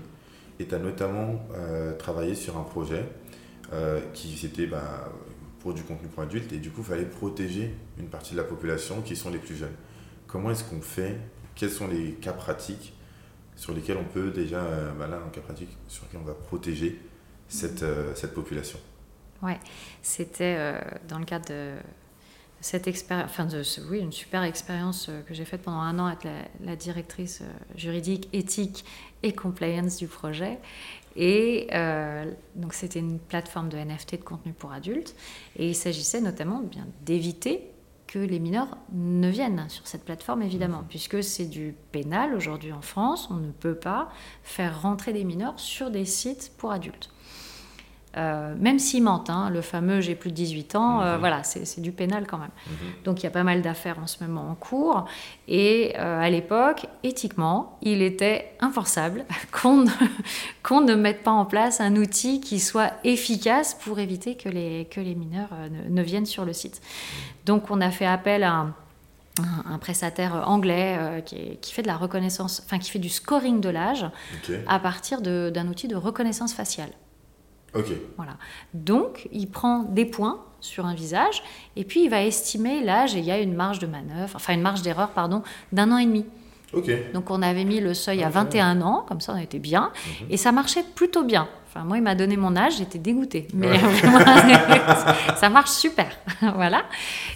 [0.58, 3.06] et tu as notamment euh, travaillé sur un projet
[3.72, 5.12] euh, qui c'était bah,
[5.60, 8.44] pour du contenu pour adultes et du coup il fallait protéger une partie de la
[8.44, 9.76] population qui sont les plus jeunes.
[10.26, 11.16] Comment est-ce qu'on fait?
[11.54, 12.93] Quels sont les cas pratiques
[13.56, 16.34] sur lesquels on peut déjà, euh, bah là, un cas pratique, sur lequel on va
[16.34, 17.00] protéger
[17.48, 18.80] cette, euh, cette population.
[19.42, 19.60] Ouais,
[20.02, 21.74] c'était euh, dans le cadre de
[22.62, 26.06] cette expérience, enfin de ce- oui, une super expérience que j'ai faite pendant un an
[26.06, 26.32] avec la,
[26.64, 27.42] la directrice
[27.76, 28.86] juridique, éthique
[29.22, 30.60] et compliance du projet.
[31.18, 32.26] Et euh,
[32.56, 35.14] donc c'était une plateforme de NFT de contenu pour adultes.
[35.58, 37.70] Et il s'agissait notamment eh bien d'éviter
[38.08, 42.82] que les mineurs ne viennent sur cette plateforme, évidemment, puisque c'est du pénal aujourd'hui en
[42.82, 43.30] France.
[43.32, 44.10] On ne peut pas
[44.44, 47.13] faire rentrer des mineurs sur des sites pour adultes.
[48.16, 51.20] Euh, même s'ils mentent, hein, le fameux j'ai plus de 18 ans, euh, Mhm.
[51.20, 52.52] voilà, c'est du pénal quand même.
[52.68, 52.76] Mhm.
[53.06, 55.06] Donc il y a pas mal d'affaires en ce moment en cours.
[55.48, 59.90] Et euh, à l'époque, éthiquement, il était inforçable qu'on ne,
[60.86, 65.02] ne mette pas en place un outil qui soit efficace pour éviter que les, que
[65.02, 66.82] les mineurs ne, ne viennent sur le site.
[67.46, 68.76] Donc on a fait appel à un,
[69.40, 73.10] un- un prestataire anglais qui, est- qui fait de la reconnaissance, enfin qui fait du
[73.10, 74.06] scoring de l'âge
[74.68, 76.92] à partir d'un outil de reconnaissance faciale.
[78.18, 78.34] Voilà.
[78.74, 81.44] Donc, il prend des points sur un visage
[81.76, 84.54] et puis il va estimer l'âge et il y a une marge de manœuvre, enfin
[84.54, 86.26] une marge d'erreur, pardon, d'un an et demi.
[87.14, 88.34] Donc, on avait mis le seuil à Ok.
[88.34, 90.28] 21 ans, comme ça on était bien Mhm.
[90.32, 91.48] et ça marchait plutôt bien.
[91.68, 93.48] Enfin, moi, il m'a donné mon âge, j'étais dégoûtée.
[93.54, 93.80] Mais Ouais.
[95.38, 96.18] ça marche super.
[96.56, 96.84] voilà.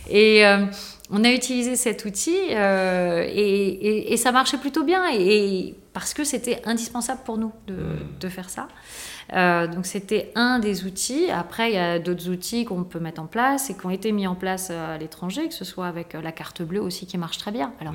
[0.09, 0.65] Et euh,
[1.11, 5.17] on a utilisé cet outil euh, et, et- et ça marchait plutôt bien et,
[5.67, 8.19] et parce que c'était indispensable pour nous de, Mm.
[8.19, 8.67] de faire ça.
[9.34, 11.30] Euh, donc c'était un des outils.
[11.32, 14.11] Après, il y a d'autres outils qu'on peut mettre en place et qui ont été
[14.11, 17.05] mis en place euh, à l'étranger, que ce soit avec euh, la carte bleue aussi
[17.07, 17.73] qui marche très bien.
[17.82, 17.93] Alors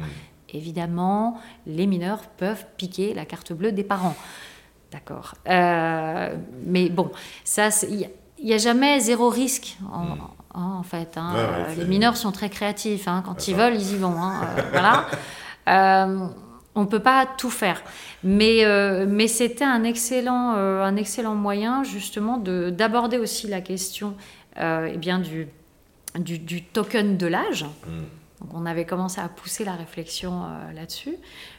[0.51, 4.15] évidemment, les mineurs peuvent piquer la carte bleue des parents.
[4.93, 5.35] D'accord.
[5.49, 7.11] Euh, mais bon,
[7.45, 8.09] ça, il
[8.45, 10.19] n'y a, jamais zéro risque en, Mm.
[10.55, 11.17] en- en fait.
[11.17, 11.33] hein.
[11.35, 13.09] Ouais, ouais, c'est- les mineurs sont très créatifs.
[13.09, 13.23] hein.
[13.25, 13.71] Quand ils D'accord.
[13.71, 14.21] veulent, ils y vont.
[14.21, 14.43] hein.
[14.59, 15.07] Euh, voilà.
[16.75, 17.83] On ne peut pas tout faire.
[18.25, 23.61] Mais, euh, mais c'était un excellent, euh, un excellent moyen justement de- d'aborder aussi la
[23.61, 24.15] question
[24.59, 25.49] euh, eh bien, du,
[26.19, 27.67] du, du token de l'âge.
[28.41, 30.43] Donc on avait commencé à pousser la réflexion
[30.75, 31.17] là-dessus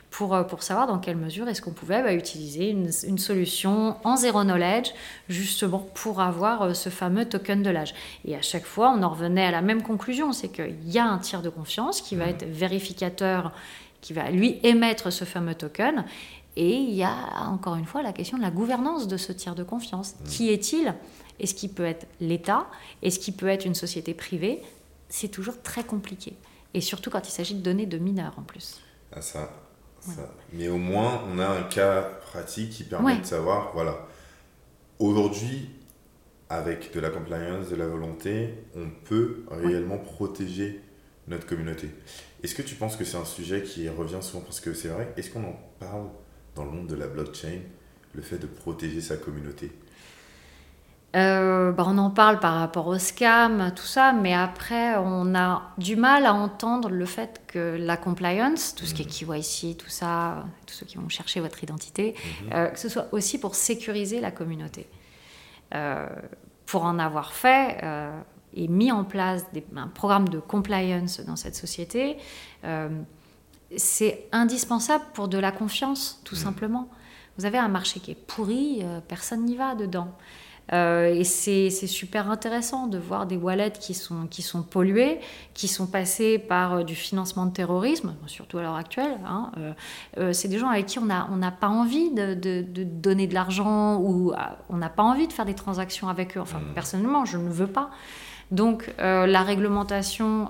[0.10, 4.16] pour, pour savoir dans quelle mesure est-ce qu'on pouvait bah, utiliser une, une, solution en
[4.16, 4.92] zéro knowledge,
[5.30, 7.96] justement pour avoir ce fameux token de l'âge.
[8.26, 11.06] Et à chaque fois, on en revenait à la même conclusion, c'est qu'il y a
[11.06, 12.30] un tiers de confiance qui va mmh.
[12.30, 13.54] être vérificateur,
[14.04, 16.06] qui va lui émettre ce fameux token.
[16.56, 19.56] Et il y a encore une fois la question de la gouvernance de ce tiers
[19.56, 20.14] de confiance.
[20.14, 20.28] Mmh.
[20.28, 20.94] Qui est-il?
[21.40, 22.68] Est-ce qu'il peut être l'État?
[23.02, 24.62] Est-ce qu'il peut être une société privée?
[25.10, 26.36] C'est toujours très compliqué.
[26.76, 28.82] Et surtout quand il s'agit de données de mineurs en plus.
[29.12, 29.50] Ah, ça,
[30.52, 34.06] mais au moins, on a un cas pratique qui permet de savoir, voilà,
[35.00, 35.70] aujourd'hui,
[36.50, 40.82] avec de la compliance, de la volonté, on peut réellement protéger
[41.28, 41.90] notre communauté.
[42.44, 44.44] Est-ce que tu penses que c'est un sujet qui revient souvent?
[44.44, 46.08] Parce que c'est vrai, est-ce qu'on en parle
[46.56, 47.60] dans le monde de la blockchain,
[48.14, 49.72] le fait de protéger sa communauté?
[51.16, 55.74] Euh, bah, on en parle par rapport au scam, tout ça, mais après, on a
[55.78, 59.42] du mal à entendre le fait que la compliance, tout ce qui est mhm.
[59.42, 62.50] KYC, tout ça, tous ceux qui vont chercher votre identité, mhm.
[62.54, 64.88] euh, que ce soit aussi pour sécuriser la communauté.
[65.76, 66.08] Euh,
[66.66, 67.80] pour en avoir fait
[68.56, 69.46] et mis en place
[69.76, 72.18] un programme de compliance dans cette société,
[73.76, 76.42] c'est indispensable pour de la confiance, tout mhm.
[76.42, 76.90] simplement.
[77.38, 80.10] Vous avez un marché qui est pourri, personne n'y va dedans.
[80.72, 85.20] Euh, et c'est super intéressant de voir des wallets qui sont, qui sont pollués,
[85.54, 89.20] qui sont passés par euh, du financement de terrorisme, surtout à l'heure actuelle.
[89.28, 89.52] Hein.
[90.18, 93.34] Euh, c'est des gens avec qui on n'a on pas envie de, de, donner de
[93.34, 94.34] l'argent ou
[94.70, 96.42] on n'a pas envie de faire des transactions avec eux.
[96.42, 96.74] Enfin, mmh.
[96.74, 97.90] personnellement, je ne veux pas.
[98.54, 100.50] Donc la réglementation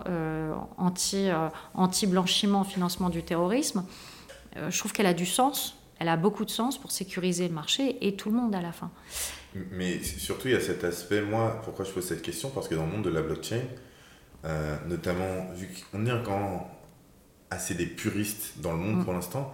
[0.77, 1.29] anti,
[1.73, 3.85] anti-blanchiment, financement du terrorisme,
[4.69, 5.77] je trouve qu'elle a du sens.
[5.99, 8.73] Elle a beaucoup de sens pour sécuriser le marché et tout le monde à la
[8.73, 8.91] fin.
[9.71, 12.49] Mais surtout, il y a cet aspect, moi, pourquoi je pose cette question?
[12.49, 13.61] Parce que dans le monde de la blockchain,
[14.45, 16.67] euh, notamment, vu qu'on est encore
[17.49, 19.03] assez des puristes dans le monde mm.
[19.05, 19.53] pour l'instant,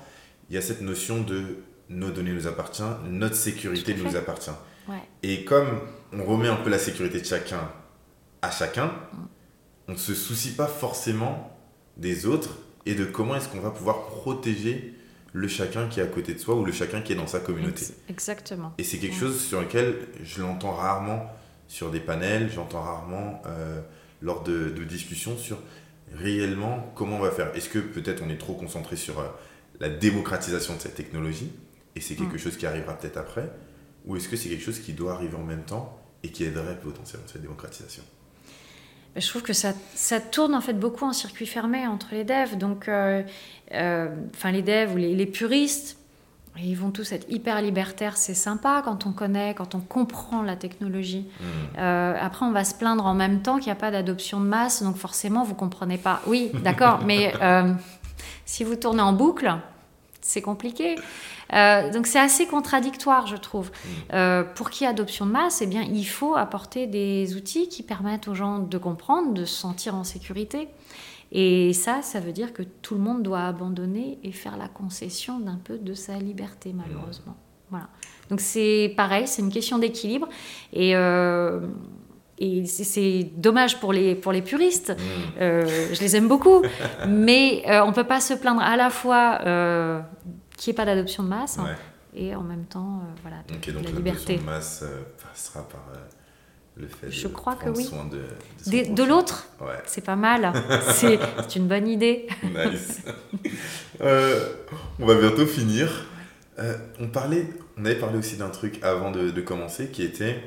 [0.49, 1.57] il y a cette notion de
[1.89, 4.51] nos données nous appartiennent, notre sécurité nous appartient.
[5.21, 5.81] Et comme
[6.13, 7.69] on remet un peu la sécurité de chacun
[8.41, 8.91] à chacun,
[9.87, 11.57] on ne se soucie pas forcément
[11.97, 14.95] des autres et de comment est-ce qu'on va pouvoir protéger
[15.33, 17.39] le chacun qui est à côté de soi ou le chacun qui est dans sa
[17.39, 17.85] communauté.
[18.07, 18.73] Exactement.
[18.77, 21.31] Et c'est quelque chose sur lequel je l'entends rarement
[21.67, 23.81] sur des panels, j'entends rarement euh,
[24.21, 25.59] lors de, discussions sur
[26.13, 27.55] réellement comment on va faire.
[27.55, 29.27] Est-ce que peut-être on est trop concentré sur euh,
[29.79, 31.51] la démocratisation de cette technologie
[31.95, 32.39] et c'est quelque mm.
[32.39, 33.51] chose qui arrivera peut-être après
[34.05, 36.79] ou est-ce que c'est quelque chose qui doit arriver en même temps et qui aiderait
[36.79, 38.03] potentiellement cette démocratisation?
[39.15, 42.57] Je trouve que ça, ça, tourne en fait beaucoup en circuit fermé entre les devs.
[42.57, 43.23] Donc, euh,
[43.73, 45.97] euh, enfin les devs ou les, puristes,
[46.61, 48.17] ils vont tous être hyper libertaires.
[48.17, 51.25] C'est sympa quand on connaît, quand on comprend la technologie.
[51.39, 51.43] Mmh.
[51.79, 54.45] Euh, après, on va se plaindre en même temps qu'il n'y a pas d'adoption de
[54.45, 54.83] masse.
[54.83, 56.21] Donc forcément, vous comprenez pas.
[56.27, 57.33] Oui, d'accord, mais
[58.45, 59.53] si vous tournez en boucle,
[60.21, 60.95] c'est compliqué.
[61.53, 63.69] Euh, donc c'est assez contradictoire, je trouve.
[63.69, 63.89] Mm.
[64.13, 68.27] Euh, pour qui adoption de masse, eh bien, il faut apporter des outils qui permettent
[68.27, 70.67] aux gens de comprendre, de se sentir en sécurité.
[71.31, 75.39] Et ça, ça veut dire que tout le monde doit abandonner et faire la concession
[75.39, 77.35] d'un peu de sa liberté, malheureusement.
[77.69, 77.87] Voilà.
[78.31, 80.27] Donc c'est pareil, c'est une question d'équilibre.
[80.73, 81.67] Et, euh,
[82.39, 84.89] et c'est dommage pour les, pour les puristes.
[84.89, 85.43] Mm.
[85.93, 86.63] je les aime beaucoup.
[87.07, 89.39] mais on ne peut pas se plaindre à la fois
[90.59, 91.57] qu'il n'y ait pas d'adoption de masse.
[91.57, 91.75] Hein,
[92.13, 94.37] et en même temps, euh, voilà, donc la liberté.
[94.37, 95.97] de masse euh, passera par euh,
[96.75, 97.83] le fait Je de crois que oui.
[97.83, 98.23] soin de,
[98.69, 99.47] de, de l'autre?
[99.85, 100.51] C'est pas mal.
[100.91, 101.19] c'est
[101.55, 102.27] une bonne idée.
[102.43, 103.03] nice.
[104.01, 106.07] on va bientôt finir.
[106.99, 107.47] on, parlait,
[107.77, 110.43] on avait parlé aussi d'un truc avant de, de commencer qui était.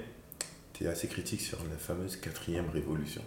[0.73, 3.23] Tu es assez critique sur la fameuse quatrième révolution.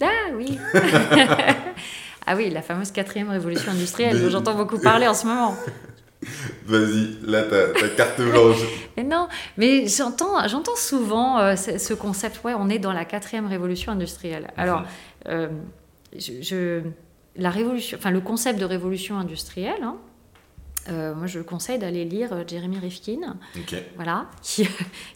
[0.00, 0.58] Ah oui
[2.26, 5.54] Ah oui, la fameuse quatrième révolution industrielle dont j'entends beaucoup parler en ce moment.
[6.66, 8.58] Vas-y, là, ta, carte blanche.
[8.96, 13.46] mais non, mais j'entends, j'entends souvent euh, ce, concept, ouais, on est dans la quatrième
[13.46, 14.50] révolution industrielle.
[14.56, 14.82] Alors,
[15.28, 15.48] euh,
[16.16, 16.82] je,
[17.36, 19.96] la révolution, enfin, le concept de révolution industrielle, hein,
[20.90, 23.36] euh, moi, je conseille d'aller lire Jeremy Rifkin,
[23.96, 24.68] voilà, qui,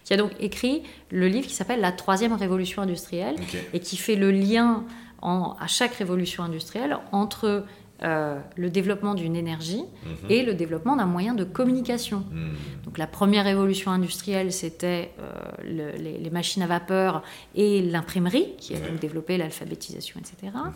[0.05, 3.37] qui, a donc écrit le livre qui s'appelle La troisième révolution industrielle
[3.73, 4.85] et qui fait le lien
[5.21, 7.65] en, à chaque révolution industrielle entre
[8.05, 10.31] euh, le développement d'une énergie mhm.
[10.31, 12.25] et le développement d'un moyen de communication.
[12.31, 12.55] Mhm.
[12.85, 17.25] Donc la première révolution industrielle, c'était euh, les, machines à vapeur
[17.57, 20.53] et l'imprimerie, qui a donc développé l'alphabétisation, etc.
[20.55, 20.73] Mhm.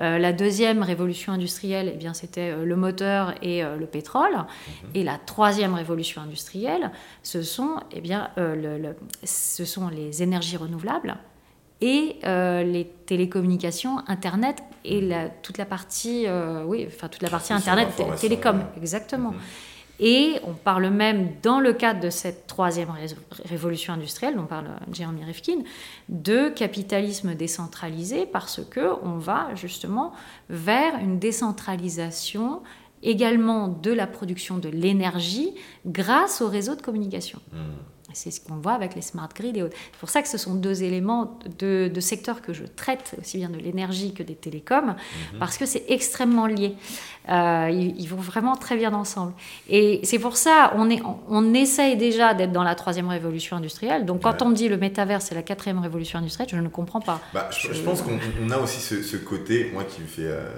[0.00, 4.34] Euh, la deuxième révolution industrielle, eh bien, c'était le moteur et le pétrole.
[4.94, 6.90] Et la troisième révolution industrielle,
[7.22, 8.30] ce sont, eh bien,
[9.22, 11.16] ce sont les énergies renouvelables
[11.80, 17.52] et les télécommunications, Internet et la, toute la partie, euh, oui, enfin toute la partie
[17.52, 17.88] internet,
[18.20, 18.64] télécom, ouais.
[18.76, 19.30] exactement.
[19.32, 19.38] Mhm.
[20.00, 23.06] Et on parle même, dans le cadre de cette troisième ré-
[23.44, 25.58] révolution industrielle, dont parle Jeremy Rifkin,
[26.08, 30.12] de capitalisme décentralisé parce que on va justement
[30.50, 32.60] vers une décentralisation
[33.04, 35.54] également de la production de l'énergie
[35.86, 37.38] grâce au réseau de communication.
[37.52, 37.60] Mhm.
[38.14, 39.76] C'est ce qu'on voit avec les smart grids et autres.
[39.92, 43.36] C'est pour ça que ce sont deux éléments de, de secteurs que je traite, aussi
[43.38, 44.94] bien de l'énergie que des télécoms,
[45.38, 46.74] parce que c'est extrêmement lié.
[47.28, 49.32] Euh, ils, ils vont vraiment très bien ensemble.
[49.68, 53.56] Et c'est pour ça, on, est, on, on essaye déjà d'être dans la troisième révolution
[53.56, 54.04] industrielle.
[54.06, 54.42] Donc quand Ouais.
[54.42, 57.20] on me dit le métavers, c'est la quatrième révolution industrielle, je ne comprends pas.
[57.32, 60.48] Bah, je, pense qu'on on a aussi ce, ce côté, moi qui me fait, euh,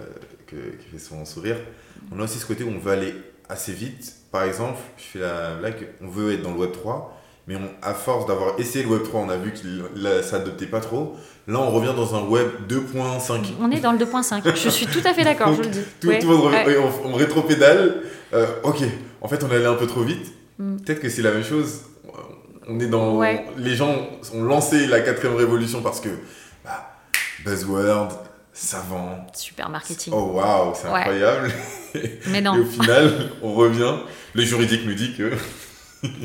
[0.47, 1.57] que- qui fait souvent sourire,
[2.13, 3.15] on a aussi ce côté où on veut aller
[3.49, 4.15] assez vite.
[4.33, 7.16] Par exemple, je fais la blague, on veut être dans le Web 3,
[7.47, 10.67] mais on, à force d'avoir essayé le Web 3, on a vu que ça adoptait
[10.67, 11.17] pas trop.
[11.49, 13.45] Là, on revient dans un Web 2.5.
[13.61, 14.43] On est dans le 2.5.
[14.57, 15.81] je suis tout à fait d'accord, je le dis.
[16.01, 16.73] Tout, Ouais, tout monde revient- ouais.
[16.73, 18.03] et on, on rétropédale.
[18.35, 18.83] Euh, ok,
[19.21, 20.33] en fait, on est allé un peu trop vite.
[20.59, 20.79] Mm.
[20.79, 21.83] Peut-être que c'est la même chose.
[22.69, 23.15] On est dans.
[23.17, 23.47] Ouais.
[23.59, 23.95] Les gens
[24.35, 26.09] ont lancé la quatrième révolution parce que.
[26.65, 26.97] Bah,
[27.45, 28.09] buzzword,
[28.53, 29.25] savant.
[29.35, 30.13] Super marketing.
[30.17, 31.53] Oh waouh, c'est incroyable.
[32.27, 32.59] Mais Et non.
[32.59, 33.95] au final, on revient.
[34.35, 35.31] Le juridique nous dit que.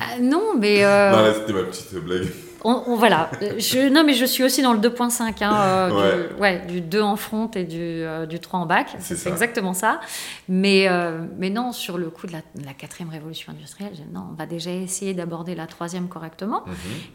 [0.02, 0.84] Ah, non, mais...
[0.84, 2.28] euh, c'était ma petite blague.
[2.64, 3.32] On, on- voilà.
[3.58, 6.28] Je, non, mais je suis aussi dans le 2.5, hein, euh, Ouais.
[6.36, 8.96] du, ouais, du 2 en front et du, euh, du 3 en bac.
[9.00, 10.00] C'est exactement ça.
[10.48, 14.46] Mais, euh, mais non, sur le coup de la, quatrième révolution industrielle, non, on va
[14.46, 16.64] déjà essayer d'aborder la troisième correctement.
[16.68, 16.74] Mhm.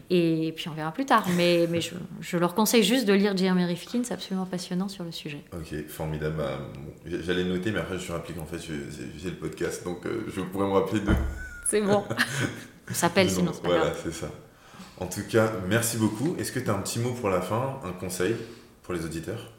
[0.09, 1.23] Et puis on verra plus tard.
[1.37, 5.05] Mais, mais je, je leur conseille juste de lire Jeremy Rifkin, c'est absolument passionnant sur
[5.05, 5.41] le sujet.
[5.53, 6.35] Ok, formidable.
[6.39, 6.59] Bah,
[7.25, 10.41] J'allais noter, mais après, je suis rappelé qu'en fait, j'ai le podcast, donc euh, je
[10.41, 11.11] pourrais me rappeler de.
[11.69, 12.03] C'est bon.
[12.89, 14.27] On s'appelle Non, sinon, c'est pas Voilà, c'est ça.
[14.99, 16.35] En tout cas, merci beaucoup.
[16.39, 18.35] Est-ce que tu as un petit mot pour la fin, un conseil
[18.83, 19.51] pour les auditeurs?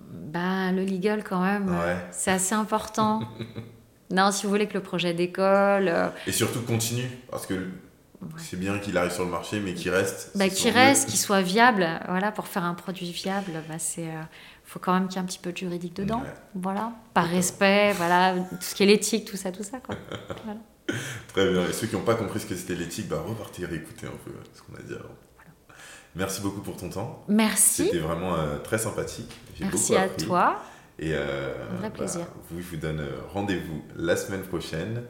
[0.00, 1.96] Ben, le legal, quand même, Ouais.
[2.10, 3.22] c'est assez important.
[4.10, 5.88] non, si vous voulez que le projet décolle.
[5.88, 7.54] euh, Et surtout, continue, parce que
[8.36, 10.30] c'est bien qu'il arrive sur le marché, mais qu'il reste.
[10.36, 11.10] Bah, c'est qui souvent reste, mieux.
[11.12, 14.22] qui soit viable, voilà, pour faire un produit viable, bah, c'est, euh,
[14.66, 16.34] faut quand même qu'il y ait un petit peu de juridique dedans, Ouais.
[16.54, 19.94] voilà, par respect, voilà, tout ce qui est l'éthique, tout ça, tout ça, quoi.
[20.44, 20.60] Voilà.
[21.28, 21.66] Très bien.
[21.68, 24.30] Et ceux qui n'ont pas compris ce que c'était l'éthique, bah, repartez réécouter un peu
[24.30, 25.14] euh, ce qu'on a dit avant.
[26.14, 27.24] Merci beaucoup pour ton temps.
[27.28, 29.30] Merci, C'était vraiment euh, très sympathique.
[29.60, 30.62] Merci à toi.
[30.98, 32.26] Et euh, Un vrai bah, plaisir.
[32.50, 35.02] vous, je vous donne euh, rendez-vous la semaine prochaine.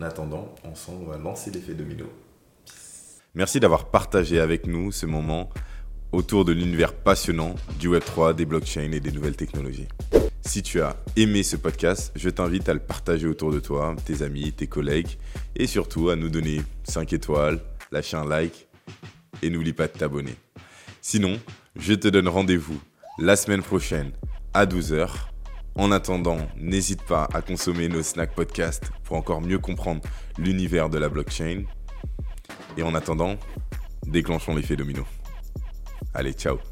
[0.00, 2.06] En attendant, ensemble, on va lancer l'effet domino.
[3.34, 5.50] Merci d'avoir partagé avec nous ce moment
[6.12, 9.88] autour de l'univers passionnant du Web3, des blockchains et des nouvelles technologies.
[10.40, 14.22] Si tu as aimé ce podcast, je t'invite à le partager autour de toi, tes
[14.22, 15.18] amis, tes collègues,
[15.56, 17.60] et surtout à nous donner 5 étoiles,
[17.92, 18.66] lâcher un like,
[19.42, 20.34] et n'oublie pas de t'abonner.
[21.02, 21.38] Sinon,
[21.78, 22.80] je te donne rendez-vous
[23.18, 24.12] la semaine prochaine
[24.54, 25.10] à 12h.
[25.74, 30.02] En attendant, n'hésite pas à consommer nos snacks podcast pour encore mieux comprendre
[30.38, 31.64] l'univers de la blockchain.
[32.76, 33.36] Et en attendant,
[34.06, 35.04] déclenchons l'effet domino.
[36.14, 36.67] Allez, ciao